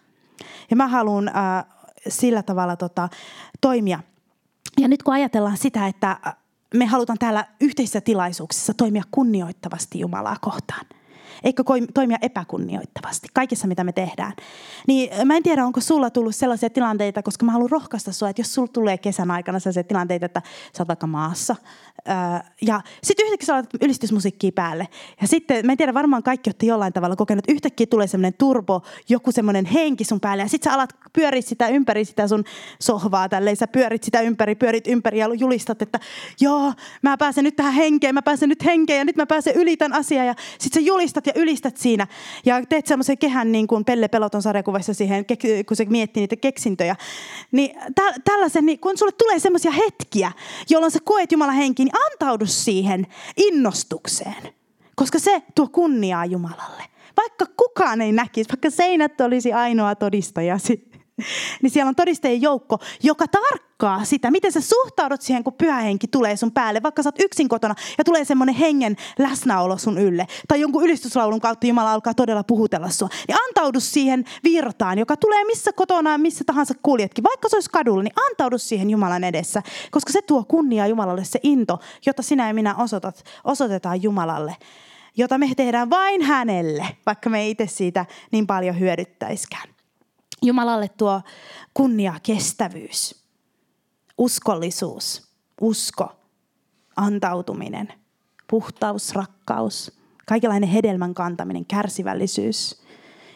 [0.70, 1.64] Ja mä haluan äh,
[2.08, 3.08] sillä tavalla tota,
[3.60, 4.00] toimia.
[4.80, 6.16] Ja nyt kun ajatellaan sitä, että
[6.74, 10.86] me halutaan täällä yhteisissä tilaisuuksissa toimia kunnioittavasti Jumalaa kohtaan–
[11.44, 11.62] eikö
[11.94, 14.32] toimia epäkunnioittavasti kaikessa, mitä me tehdään.
[14.86, 18.40] Niin mä en tiedä, onko sulla tullut sellaisia tilanteita, koska mä haluan rohkaista sua, että
[18.40, 20.42] jos sulla tulee kesän aikana sellaisia tilanteita, että
[20.76, 21.56] sä oot vaikka maassa,
[22.62, 24.88] ja sitten yhtäkkiä sä laitat ylistysmusiikkia päälle.
[25.20, 28.34] Ja sitten, mä en tiedä, varmaan kaikki olette jollain tavalla kokenut, että yhtäkkiä tulee semmoinen
[28.34, 30.42] turbo, joku semmoinen henki sun päälle.
[30.42, 32.44] Ja sitten sä alat pyöriä sitä ympäri sitä sun
[32.80, 33.56] sohvaa tälleen.
[33.56, 36.00] Sä pyörit sitä ympäri, pyörit ympäri ja julistat, että
[36.40, 36.72] joo,
[37.02, 39.98] mä pääsen nyt tähän henkeen, mä pääsen nyt henkeen ja nyt mä pääsen yli tämän
[39.98, 40.26] asian.
[40.26, 42.06] Ja sitten sä julistat ja ylistät siinä.
[42.44, 45.24] Ja teet semmoisen kehän niin kuin Pelle Peloton sarjakuvassa siihen,
[45.68, 46.96] kun se miettii niitä keksintöjä.
[47.52, 47.78] Niin
[48.24, 50.32] tällaisen, niin kun sulle tulee semmoisia hetkiä,
[50.70, 53.06] jolloin sä koet Jumalan henki, niin antaudu siihen
[53.36, 54.48] innostukseen,
[54.94, 56.82] koska se tuo kunniaa Jumalalle.
[57.16, 60.85] Vaikka kukaan ei näkisi, vaikka seinät olisi ainoa todistajasi,
[61.62, 66.08] niin siellä on todistajien joukko, joka tarkkaa sitä, miten sä suhtaudut siihen, kun pyhä henki
[66.08, 66.82] tulee sun päälle.
[66.82, 70.26] Vaikka sä oot yksin kotona ja tulee semmoinen hengen läsnäolo sun ylle.
[70.48, 73.08] Tai jonkun ylistyslaulun kautta Jumala alkaa todella puhutella sua.
[73.28, 77.24] Niin antaudu siihen virtaan, joka tulee missä kotona, missä tahansa kuljetkin.
[77.24, 79.62] Vaikka se olisi kadulla, niin antaudu siihen Jumalan edessä.
[79.90, 84.56] Koska se tuo kunnia Jumalalle, se into, jota sinä ja minä osoitat, osoitetaan Jumalalle
[85.18, 89.75] jota me tehdään vain hänelle, vaikka me itse siitä niin paljon hyödyttäiskään.
[90.46, 91.22] Jumalalle tuo
[91.74, 93.24] kunnia, kestävyys,
[94.18, 95.28] uskollisuus,
[95.60, 96.16] usko,
[96.96, 97.92] antautuminen,
[98.50, 99.92] puhtaus, rakkaus,
[100.26, 102.82] kaikenlainen hedelmän kantaminen, kärsivällisyys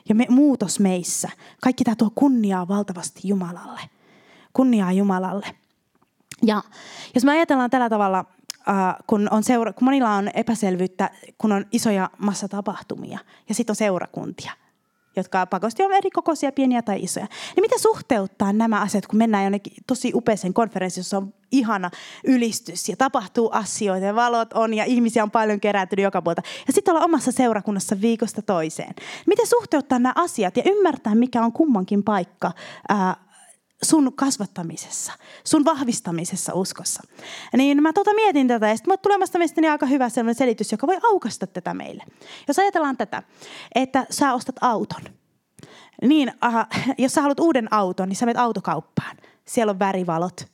[0.08, 1.28] ja me, muutos meissä.
[1.62, 3.80] Kaikki tämä tuo kunniaa valtavasti Jumalalle.
[4.52, 5.46] Kunniaa Jumalalle.
[6.42, 6.62] Ja
[7.14, 8.24] jos me ajatellaan tällä tavalla,
[8.68, 13.76] äh, kun, on seura- kun monilla on epäselvyyttä, kun on isoja massatapahtumia ja sitten on
[13.76, 14.52] seurakuntia–
[15.16, 17.26] jotka pakosti on eri kokoisia, pieniä tai isoja.
[17.56, 21.90] Niin miten suhteuttaa nämä asiat, kun mennään jonnekin tosi upeeseen konferenssiin, jossa on ihana
[22.24, 26.42] ylistys ja tapahtuu asioita ja valot on ja ihmisiä on paljon kerääntynyt joka puolta.
[26.66, 28.94] Ja sitten olla omassa seurakunnassa viikosta toiseen.
[29.26, 32.52] Miten suhteuttaa nämä asiat ja ymmärtää, mikä on kummankin paikka
[32.88, 33.16] ää,
[33.82, 35.12] sun kasvattamisessa,
[35.44, 37.02] sun vahvistamisessa uskossa.
[37.56, 40.98] Niin mä tota mietin tätä ja sitten tulemasta mielestäni aika hyvä sellainen selitys, joka voi
[41.02, 42.04] aukasta tätä meille.
[42.48, 43.22] Jos ajatellaan tätä,
[43.74, 45.02] että sä ostat auton,
[46.02, 46.66] niin aha,
[46.98, 49.16] jos sä haluat uuden auton, niin sä menet autokauppaan.
[49.44, 50.46] Siellä on värivalot,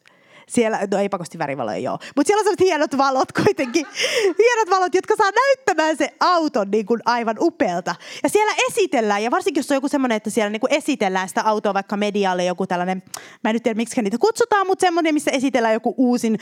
[0.49, 3.87] siellä, no ei pakosti värivaloja joo, mutta siellä on sellaiset hienot valot kuitenkin.
[4.43, 7.95] hienot valot, jotka saa näyttämään se auton niin kuin aivan upealta.
[8.23, 11.43] Ja siellä esitellään, ja varsinkin jos on joku semmoinen, että siellä niin kuin esitellään sitä
[11.43, 13.03] autoa vaikka medialle joku tällainen,
[13.45, 16.39] mä en nyt tiedä miksi niitä kutsutaan, mutta semmoinen, missä esitellään joku uusin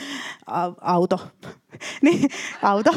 [0.81, 1.19] auto.
[2.01, 2.29] niin,
[2.61, 2.91] auto.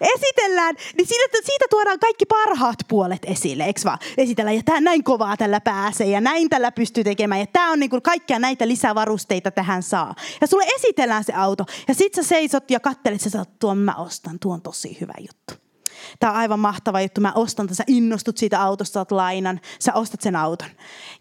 [0.00, 3.98] Esitellään, niin siitä, siitä tuodaan kaikki parhaat puolet esille, eikö vaan?
[4.18, 7.80] Esitellään, ja tää, näin kovaa tällä pääsee, ja näin tällä pystyy tekemään, ja tämä on
[7.80, 10.14] niin kuin kaikkia näitä lisävarusteita tähän saa.
[10.40, 13.94] Ja sulle esitellään se auto, ja sit sä seisot ja kattelet, sä sanot, tuon mä
[13.94, 15.54] ostan, tuo on tosi hyvä juttu.
[16.20, 19.92] Tämä on aivan mahtava juttu, mä ostan tämän, sä innostut siitä autosta, saat lainan, sä
[19.94, 20.68] ostat sen auton.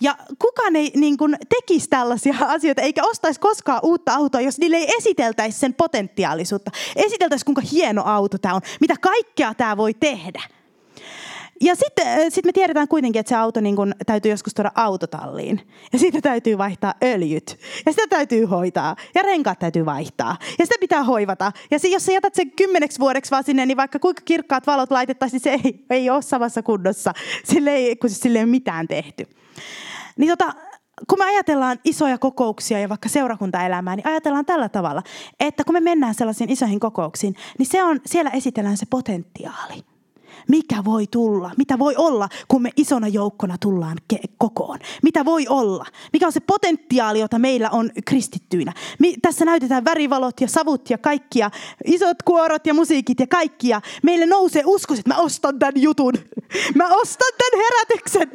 [0.01, 4.77] Ja kukaan ei niin kuin, tekisi tällaisia asioita, eikä ostaisi koskaan uutta autoa, jos niille
[4.77, 6.71] ei esiteltäisi sen potentiaalisuutta.
[6.95, 10.41] Esiteltäisi, kuinka hieno auto tämä on, mitä kaikkea tämä voi tehdä.
[11.61, 14.71] Ja sitten äh, sit me tiedetään kuitenkin, että se auto niin kun, täytyy joskus tuoda
[14.75, 15.61] autotalliin.
[15.93, 17.59] Ja siitä täytyy vaihtaa öljyt.
[17.85, 18.95] Ja sitä täytyy hoitaa.
[19.15, 20.37] Ja renkaat täytyy vaihtaa.
[20.59, 21.51] Ja sitä pitää hoivata.
[21.71, 24.91] Ja se, jos sä jätät sen kymmeneksi vuodeksi vaan sinne, niin vaikka kuinka kirkkaat valot
[24.91, 27.13] laitettaisiin, niin se ei, ei ole samassa kunnossa.
[27.43, 29.25] Sille ei, kun sille ei ole mitään tehty.
[30.17, 30.53] Niin tota,
[31.09, 35.03] kun me ajatellaan isoja kokouksia ja vaikka seurakuntaelämää, niin ajatellaan tällä tavalla,
[35.39, 39.92] että kun me mennään sellaisiin isoihin kokouksiin, niin se on, siellä esitellään se potentiaali
[40.47, 43.97] mikä voi tulla, mitä voi olla, kun me isona joukkona tullaan
[44.37, 44.79] kokoon.
[45.03, 48.73] Mitä voi olla, mikä on se potentiaali, jota meillä on kristittyinä.
[48.99, 51.51] Mi- tässä näytetään värivalot ja savut ja kaikkia,
[51.85, 53.81] isot kuorot ja musiikit ja kaikkia.
[54.03, 56.13] Meille nousee usko, että mä ostan tämän jutun.
[56.75, 58.29] Mä ostan tämän herätyksen.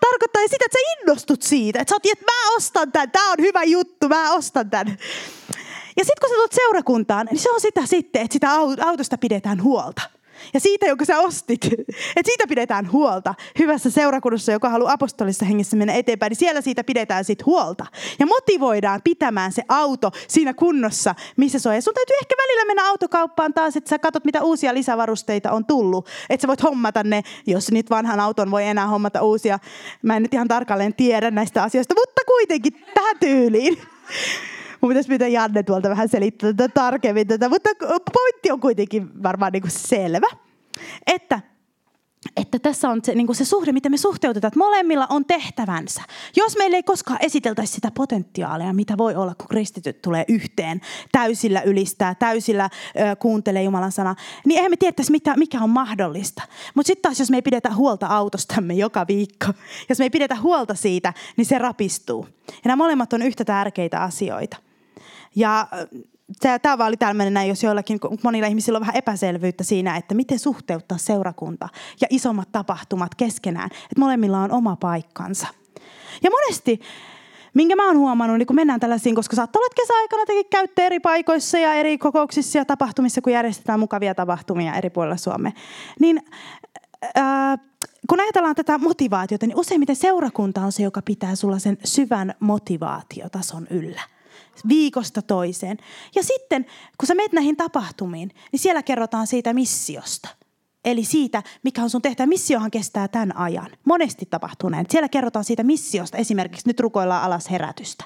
[0.00, 1.80] Tarkoittaa sitä, että sä innostut siitä.
[1.80, 4.98] Että sä oot, että mä ostan tämän, tämä on hyvä juttu, mä ostan tämän.
[5.96, 8.50] Ja sitten kun sä tulet seurakuntaan, niin se on sitä sitten, että sitä
[8.86, 10.17] autosta pidetään huolta.
[10.54, 11.64] Ja siitä, jonka sä ostit,
[12.16, 16.84] että siitä pidetään huolta hyvässä seurakunnassa, joka haluaa apostolissa hengessä mennä eteenpäin, niin siellä siitä
[16.84, 17.86] pidetään sit huolta.
[18.18, 21.74] Ja motivoidaan pitämään se auto siinä kunnossa, missä se on.
[21.74, 25.64] Ja sun täytyy ehkä välillä mennä autokauppaan taas, että sä katsot, mitä uusia lisävarusteita on
[25.64, 26.08] tullut.
[26.30, 29.58] Että sä voit hommata ne, jos nyt vanhan auton voi enää hommata uusia.
[30.02, 33.78] Mä en nyt ihan tarkalleen tiedä näistä asioista, mutta kuitenkin tähän tyyliin.
[34.80, 37.70] Mun pitäisi pyytää Janne tuolta vähän selittää tätä tarkemmin tätä, mutta
[38.12, 40.26] pointti on kuitenkin varmaan niin kuin selvä.
[41.06, 41.40] Että
[42.36, 46.02] että tässä on se, niin se suhde, miten me suhteutetaan, että molemmilla on tehtävänsä.
[46.36, 50.80] Jos meillä ei koskaan esiteltäisi sitä potentiaalia, mitä voi olla, kun kristityt tulee yhteen,
[51.12, 54.14] täysillä ylistää, täysillä ö, kuuntelee Jumalan sana,
[54.44, 56.42] niin eihän me tietäisi, mitä, mikä on mahdollista.
[56.74, 59.46] Mutta sitten taas, jos me ei pidetä huolta autostamme joka viikko,
[59.88, 62.26] jos me ei pidetä huolta siitä, niin se rapistuu.
[62.48, 64.67] Ja nämä molemmat on yhtä tärkeitä asioita.
[65.38, 65.66] Ja
[66.62, 70.38] tämä vaan oli tämmöinen näin, jos joillakin, monilla ihmisillä on vähän epäselvyyttä siinä, että miten
[70.38, 71.68] suhteuttaa seurakunta
[72.00, 73.66] ja isommat tapahtumat keskenään.
[73.66, 75.46] Että molemmilla on oma paikkansa.
[76.22, 76.80] Ja monesti,
[77.54, 80.86] minkä mä oon huomannut, niin kun mennään tällaisiin, koska saattaa olla, että kesäaikana tekin käytte
[80.86, 85.52] eri paikoissa ja eri kokouksissa ja tapahtumissa, kun järjestetään mukavia tapahtumia eri puolilla Suomea,
[86.00, 86.22] niin
[87.18, 87.58] äh,
[88.08, 93.66] kun ajatellaan tätä motivaatiota, niin useimmiten seurakunta on se, joka pitää sulla sen syvän motivaatiotason
[93.70, 94.02] yllä–
[94.68, 95.76] viikosta toiseen.
[96.14, 96.66] Ja sitten,
[96.98, 100.28] kun sä menet näihin tapahtumiin, niin siellä kerrotaan siitä missiosta.
[100.84, 102.26] Eli siitä, mikä on sun tehtävä.
[102.26, 103.70] Missiohan kestää tämän ajan.
[103.84, 104.86] Monesti tapahtuu näin.
[104.90, 106.16] Siellä kerrotaan siitä missiosta.
[106.16, 108.04] Esimerkiksi nyt rukoillaan alas herätystä.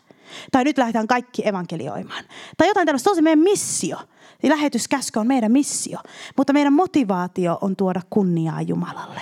[0.52, 2.24] Tai nyt lähdetään kaikki evankelioimaan.
[2.56, 3.04] Tai jotain tällaista.
[3.04, 3.96] Se on se meidän missio.
[4.42, 5.98] Eli lähetyskäsky on meidän missio.
[6.36, 9.20] Mutta meidän motivaatio on tuoda kunniaa Jumalalle.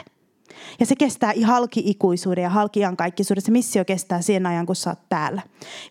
[0.80, 3.42] Ja se kestää halki-ikuisuuden ja halki-iankaikkisuuden.
[3.42, 5.42] Se missio kestää sen ajan, kun sä oot täällä.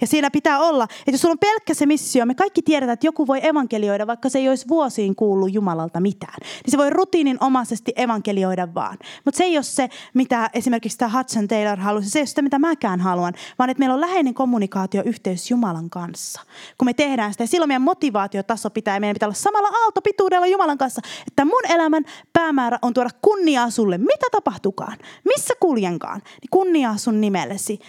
[0.01, 3.07] Ja siinä pitää olla, että jos sulla on pelkkä se missio, me kaikki tiedetään, että
[3.07, 6.36] joku voi evankelioida, vaikka se ei olisi vuosiin kuullut Jumalalta mitään.
[6.39, 8.97] Niin se voi rutiininomaisesti evankelioida vaan.
[9.26, 12.10] Mutta se ei ole se, mitä esimerkiksi tämä Hudson Taylor halusi.
[12.10, 16.41] Se ei ole sitä, mitä mäkään haluan, vaan että meillä on läheinen kommunikaatioyhteys Jumalan kanssa.
[16.78, 20.47] Kun me tehdään sitä, ja silloin meidän motivaatiotaso pitää, ja meidän pitää olla samalla aaltopituudella
[20.47, 22.03] Jumalan kanssa, että mun elämän
[22.34, 23.97] päämäärä on tuoda kunniaa sulle.
[23.97, 24.49] Mitä tapahtuu?
[24.50, 27.80] Tapahtukaan, missä kuljenkaan, niin kunniaa sun nimellesi.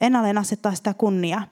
[0.00, 1.42] Ennalleen asettaa sitä kunniaa.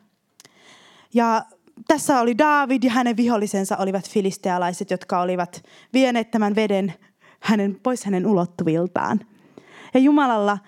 [1.14, 1.42] Ja
[1.88, 6.94] tässä oli David ja hänen vihollisensa olivat filistealaiset, jotka olivat vieneet tämän veden
[7.40, 9.20] hänen, pois hänen ulottuviltaan.
[9.94, 10.58] Ja Jumalalla,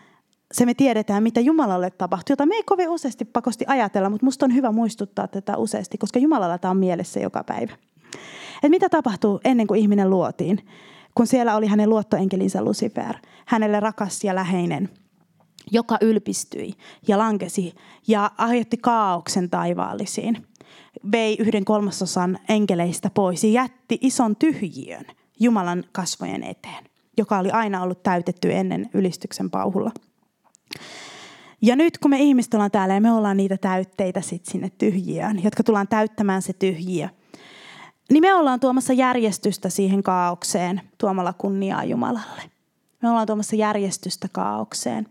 [0.53, 4.47] se me tiedetään, mitä Jumalalle tapahtui, jota me ei kovin useasti pakosti ajatella, mutta musta
[4.47, 7.73] on hyvä muistuttaa tätä useasti, koska Jumalalla tämä on mielessä joka päivä.
[8.63, 10.59] Et mitä tapahtuu ennen kuin ihminen luotiin?
[11.15, 14.89] Kun siellä oli hänen luottoenkelinsä Lucifer, hänelle rakas ja läheinen,
[15.71, 16.75] joka ylpistyi
[17.09, 17.75] ja lankesi
[18.09, 20.47] ja aiheutti kaauksen taivaallisiin.
[21.13, 25.05] Vei yhden kolmasosan enkeleistä pois ja jätti ison tyhjiön
[25.41, 26.85] Jumalan kasvojen eteen,
[27.17, 29.91] joka oli aina ollut täytetty ennen ylistyksen pauhulla.
[31.63, 35.45] Ja nyt kun me ihmiset ollaan täällä ja me ollaan niitä täytteitä sit sinne tyhjiöön,
[35.45, 37.09] jotka tullaan täyttämään se tyhjiö–
[38.13, 42.43] niin me ollaan tuomassa järjestystä siihen kaaukseen tuomalla kunniaa Jumalalle.
[43.03, 45.07] Me ollaan tuomassa järjestystä kaaukseen.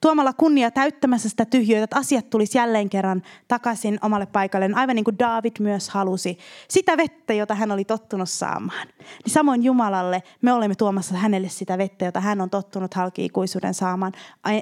[0.00, 5.04] Tuomalla kunnia täyttämässä sitä tyhjöitä, että asiat tulisi jälleen kerran takaisin omalle paikalleen, aivan niin
[5.04, 6.38] kuin David myös halusi.
[6.68, 8.88] Sitä vettä, jota hän oli tottunut saamaan.
[8.98, 14.12] Niin samoin Jumalalle me olemme tuomassa hänelle sitä vettä, jota hän on tottunut halki-ikuisuuden saamaan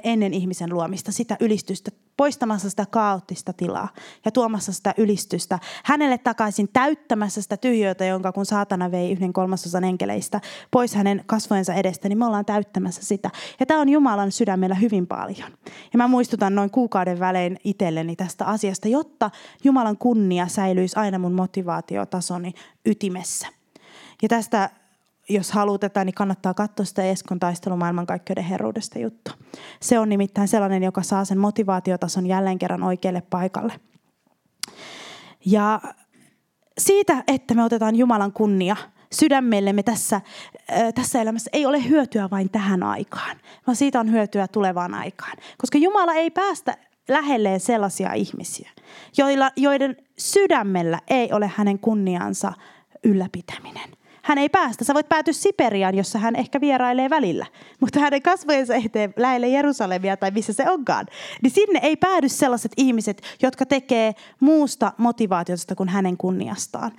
[0.03, 1.11] ennen ihmisen luomista.
[1.11, 3.87] Sitä ylistystä, poistamassa sitä kaoottista tilaa
[4.25, 9.83] ja tuomassa sitä ylistystä hänelle takaisin täyttämässä sitä tyhjöitä, jonka kun saatana vei yhden kolmasosan
[9.83, 10.41] enkeleistä
[10.71, 13.29] pois hänen kasvojensa edestä, niin me ollaan täyttämässä sitä.
[13.59, 15.51] Ja tämä on Jumalan sydämellä hyvin paljon.
[15.93, 19.31] Ja mä muistutan noin kuukauden välein itselleni tästä asiasta, jotta
[19.63, 22.53] Jumalan kunnia säilyisi aina mun motivaatiotasoni
[22.85, 23.47] ytimessä.
[24.21, 24.69] Ja tästä
[25.29, 29.31] jos halutetaan, niin kannattaa katsoa sitä Eskon taistelu maailmankaikkeuden herruudesta juttu.
[29.81, 33.73] Se on nimittäin sellainen, joka saa sen motivaatiotason jälleen kerran oikealle paikalle.
[35.45, 35.81] Ja
[36.77, 38.75] siitä, että me otetaan Jumalan kunnia
[39.13, 40.21] sydämellemme tässä,
[40.95, 45.37] tässä elämässä, ei ole hyötyä vain tähän aikaan, vaan siitä on hyötyä tulevaan aikaan.
[45.57, 46.77] Koska Jumala ei päästä
[47.09, 48.69] lähelleen sellaisia ihmisiä,
[49.17, 52.53] joilla, joiden sydämellä ei ole hänen kunniansa
[53.03, 53.89] ylläpitäminen–
[54.23, 54.83] hän ei päästä.
[54.83, 57.45] Sä voit päätyä Siperiaan, jossa hän ehkä vierailee välillä.
[57.79, 61.05] Mutta hänen kasvojensa eteen lähelle Jerusalemia tai missä se onkaan.
[61.41, 66.91] Niin sinne ei päädy sellaiset ihmiset, jotka tekee muusta motivaatiosta kuin hänen kunniastaan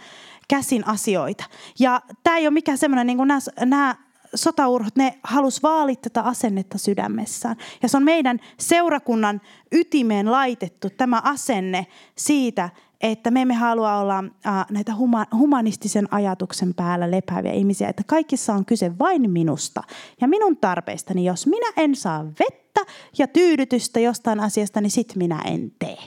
[0.48, 1.44] käsin asioita.
[1.78, 3.28] Ja tämä ei ole mikään semmoinen, niin kuin
[3.64, 3.94] nämä
[4.34, 7.56] sotaurhot, ne halus vaalit tätä asennetta sydämessään.
[7.82, 9.40] Ja se on meidän seurakunnan
[9.72, 12.70] ytimeen laitettu tämä asenne siitä,
[13.00, 18.54] että me emme halua olla äh, näitä huma, humanistisen ajatuksen päällä lepääviä ihmisiä, että kaikissa
[18.54, 19.82] on kyse vain minusta
[20.20, 21.24] ja minun tarpeistani.
[21.24, 22.80] Jos minä en saa vettä
[23.18, 25.98] ja tyydytystä jostain asiasta, niin sit minä en tee.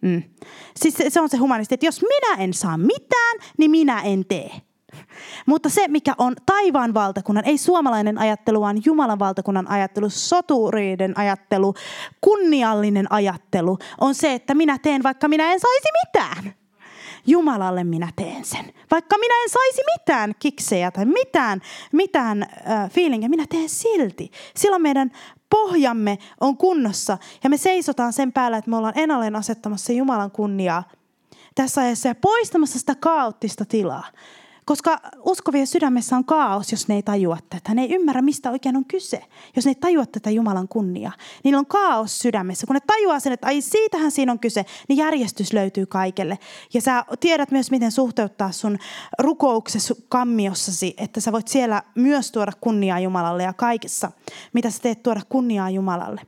[0.00, 0.22] Mm.
[0.76, 4.24] Siis se, se on se humanisti, että jos minä en saa mitään, niin minä en
[4.24, 4.50] tee.
[5.46, 11.74] Mutta se, mikä on taivaan valtakunnan, ei suomalainen ajattelu, vaan Jumalan valtakunnan ajattelu, soturiiden ajattelu,
[12.20, 16.54] kunniallinen ajattelu, on se, että minä teen, vaikka minä en saisi mitään.
[17.26, 18.72] Jumalalle minä teen sen.
[18.90, 21.60] Vaikka minä en saisi mitään kiksejä tai mitään,
[21.92, 24.30] mitään äh, feelingiä, minä teen silti.
[24.56, 25.10] Silloin meidän
[25.50, 30.82] pohjamme on kunnossa ja me seisotaan sen päällä, että me ollaan ennalleen asettamassa Jumalan kunniaa
[31.54, 34.04] tässä ajassa ja poistamassa sitä kaoottista tilaa.
[34.64, 37.74] Koska uskovien sydämessä on kaos, jos ne ei tajua tätä.
[37.74, 39.24] Ne ei ymmärrä, mistä oikein on kyse.
[39.56, 41.12] Jos ne ei tajua tätä Jumalan kunniaa.
[41.44, 42.66] Niillä on kaos sydämessä.
[42.66, 46.38] Kun ne tajuaa sen, että ai siitähän siinä on kyse, niin järjestys löytyy kaikelle.
[46.74, 48.78] Ja sä tiedät myös, miten suhteuttaa sun
[49.18, 54.12] rukouksessa kammiossasi, että sä voit siellä myös tuoda kunniaa Jumalalle ja kaikessa,
[54.52, 56.20] mitä sä teet tuoda kunniaa Jumalalle.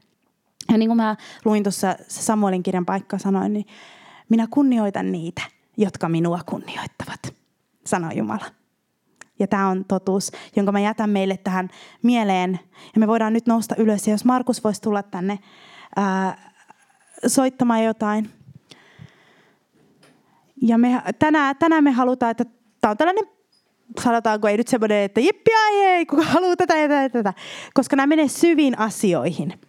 [0.70, 3.66] Ja niin kuin mä luin tuossa Samuelin kirjan paikkaa sanoin, niin
[4.28, 5.43] minä kunnioitan niitä,
[5.76, 7.37] jotka minua kunnioittavat
[7.87, 8.45] sanoo Jumala.
[9.39, 11.68] Ja tämä on totuus, jonka mä jätän meille tähän
[12.03, 12.61] mieleen.
[12.95, 14.07] Ja me voidaan nyt nousta ylös.
[14.07, 15.39] Ja jos Markus voisi tulla tänne
[15.97, 16.53] ää,
[17.26, 18.30] soittamaan jotain.
[20.62, 22.45] Ja me, tänään, tänään me halutaan, että
[22.80, 23.24] tämä on tällainen,
[24.01, 27.34] sanotaanko ei nyt semmoinen, että jippi ai ei, kuka haluaa tätä ja tätä, tätä.
[27.74, 29.61] Koska nämä menee syviin asioihin.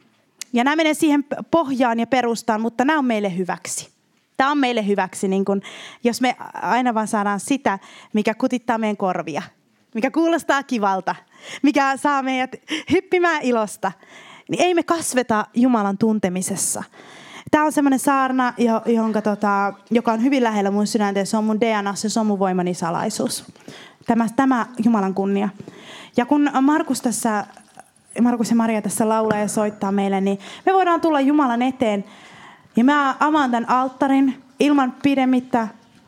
[0.54, 3.97] Ja nämä menee siihen pohjaan ja perustaan, mutta nämä on meille hyväksi.
[4.38, 5.62] Tämä on meille hyväksi, niin kun,
[6.04, 7.80] jos me aina vaan saadaan sitä,
[8.14, 9.42] mikä kutittaa meidän korvia,
[9.96, 11.16] mikä kuulostaa kivalta,
[11.62, 12.56] mikä saa meidät
[12.92, 13.92] hyppimään ilosta,
[14.50, 16.84] niin ei me kasveta Jumalan tuntemisessa.
[17.52, 18.54] Tämä on semmoinen saarna,
[18.86, 22.40] jonka, tota, joka on hyvin lähellä mun sydäntä, se on mun DNA, se on mun
[22.40, 23.46] voimani salaisuus.
[24.06, 25.50] Tämä, tämä Jumalan kunnia.
[26.18, 27.46] Ja kun Markus tässä,
[28.22, 32.06] Markus ja Maria tässä laulaa ja soittaa meille, niin me voidaan tulla Jumalan eteen–
[32.78, 35.68] ja mä avaan tämän alttarin ilman pidemmittä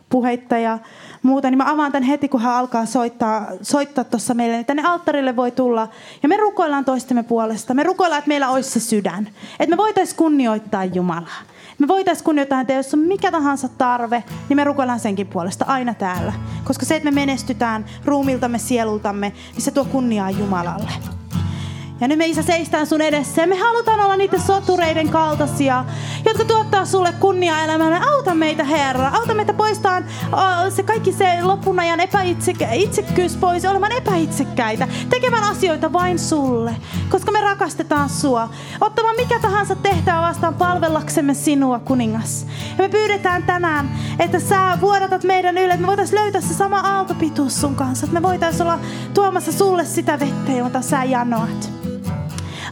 [0.10, 0.80] puheitta ja
[1.24, 4.56] muuta, niin mä avaan tämän heti, kun hän alkaa soittaa, soittaa meille.
[4.56, 5.88] Niin tänne alttarille voi tulla.
[6.24, 7.74] Ja me rukoillaan toistemme puolesta.
[7.74, 9.30] Me rukoillaan, että meillä olisi se sydän.
[9.60, 11.42] Että me voitaisiin kunnioittaa Jumalaa.
[11.80, 15.94] Me voitaisiin kunnioittaa, että jos on mikä tahansa tarve, niin me rukoillaan senkin puolesta aina
[15.94, 16.34] täällä.
[16.64, 20.92] Koska se, että me menestytään ruumiltamme, sielultamme, niin se tuo kunniaa Jumalalle.
[22.02, 25.86] Ja nyt me Isä seistään sun edessä ja me halutaan olla niitä sotureiden kaltaisia,
[26.26, 28.04] jotka tuottaa sulle kunnia elämään.
[28.04, 30.06] Auta meitä Herra, auta meitä poistaan
[30.70, 36.76] se kaikki se lopun ajan epäitsekkyys pois, olemaan epäitsekkäitä, tekemään asioita vain sulle,
[37.10, 38.50] koska me rakastetaan sua.
[38.82, 42.46] Ottamaan mikä tahansa tehtävä vastaan palvellaksemme sinua, kuningas.
[42.70, 43.90] Ja me pyydetään tänään,
[44.20, 48.20] että sä vuodatat meidän ylle, että me voitaisiin löytää se sama aaltopituus sun kanssa, että
[48.20, 48.80] me voitaisiin olla
[49.14, 51.79] tuomassa sulle sitä vettä, jota sä janoat.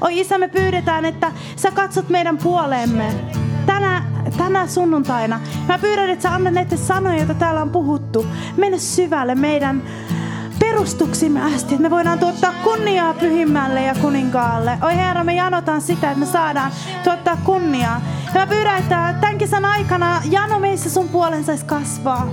[0.01, 3.13] Oi Isä, me pyydetään, että sä katsot meidän puoleemme
[3.65, 4.03] tänä,
[4.37, 5.39] tänä sunnuntaina.
[5.67, 8.25] Mä pyydän, että sä annat näitä sanoja, joita täällä on puhuttu,
[8.57, 9.83] mennä syvälle meidän
[10.59, 14.77] perustuksimme asti, että me voidaan tuottaa kunniaa pyhimmälle ja kuninkaalle.
[14.81, 16.71] Oi Herra, me janotaan sitä, että me saadaan
[17.03, 18.01] tuottaa kunniaa.
[18.33, 22.27] Ja mä pyydän, että tämän kesän aikana jano meissä sun puolen saisi kasvaa.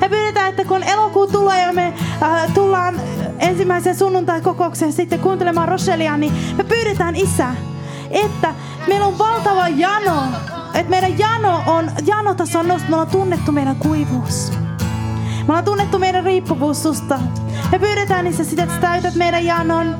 [0.00, 3.00] Ja pyydetään, että kun elokuu tulee ja me äh, tullaan
[3.38, 7.54] ensimmäiseen sunnuntai-kokoukseen sitten kuuntelemaan Rochelia, niin me pyydetään Isä,
[8.10, 8.54] että
[8.86, 10.22] meillä on valtava jano,
[10.74, 14.52] että meidän jano on, janotaso on noussut, me ollaan tunnettu meidän kuivuus.
[15.38, 17.18] Me ollaan tunnettu meidän riippuvuus susta.
[17.72, 19.96] Me pyydetään Isä sitä, että sä täytät meidän janon.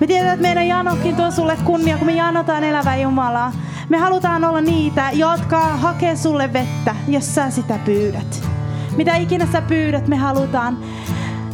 [0.00, 3.52] Me tiedetään, että meidän janokin tuo sulle kunnia, kun me janotaan elävää Jumalaa.
[3.88, 8.54] Me halutaan olla niitä, jotka hakee sulle vettä, jos sä sitä pyydät.
[8.96, 10.78] Mitä ikinä sä pyydät, me halutaan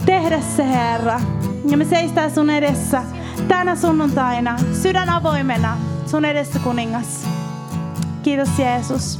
[0.07, 1.21] tehdä se, Herra.
[1.69, 3.03] Ja me seistää sun edessä
[3.49, 5.77] tänä sunnuntaina, sydän avoimena,
[6.07, 7.27] sun edessä kuningas.
[8.23, 9.19] Kiitos Jeesus.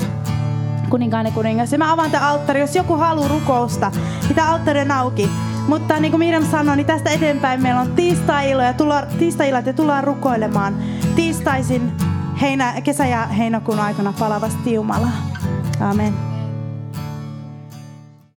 [0.91, 1.73] Kuninkainen kuningas.
[1.73, 2.61] Ja mä avaan tämän alttari.
[2.61, 3.93] Jos joku haluaa rukousta,
[4.23, 5.31] niin tämä alttari on auki.
[5.69, 9.73] Mutta niin kuin Miriam sanoi, niin tästä eteenpäin meillä on tiistai-ilo ja tulla, tiistai-illat ja
[9.73, 10.75] tullaan rukoilemaan
[11.17, 11.93] tiistaisin
[12.41, 15.13] heinä, kesä- ja heinäkuun aikana palavasti Jumalaa.
[15.81, 16.30] Amen.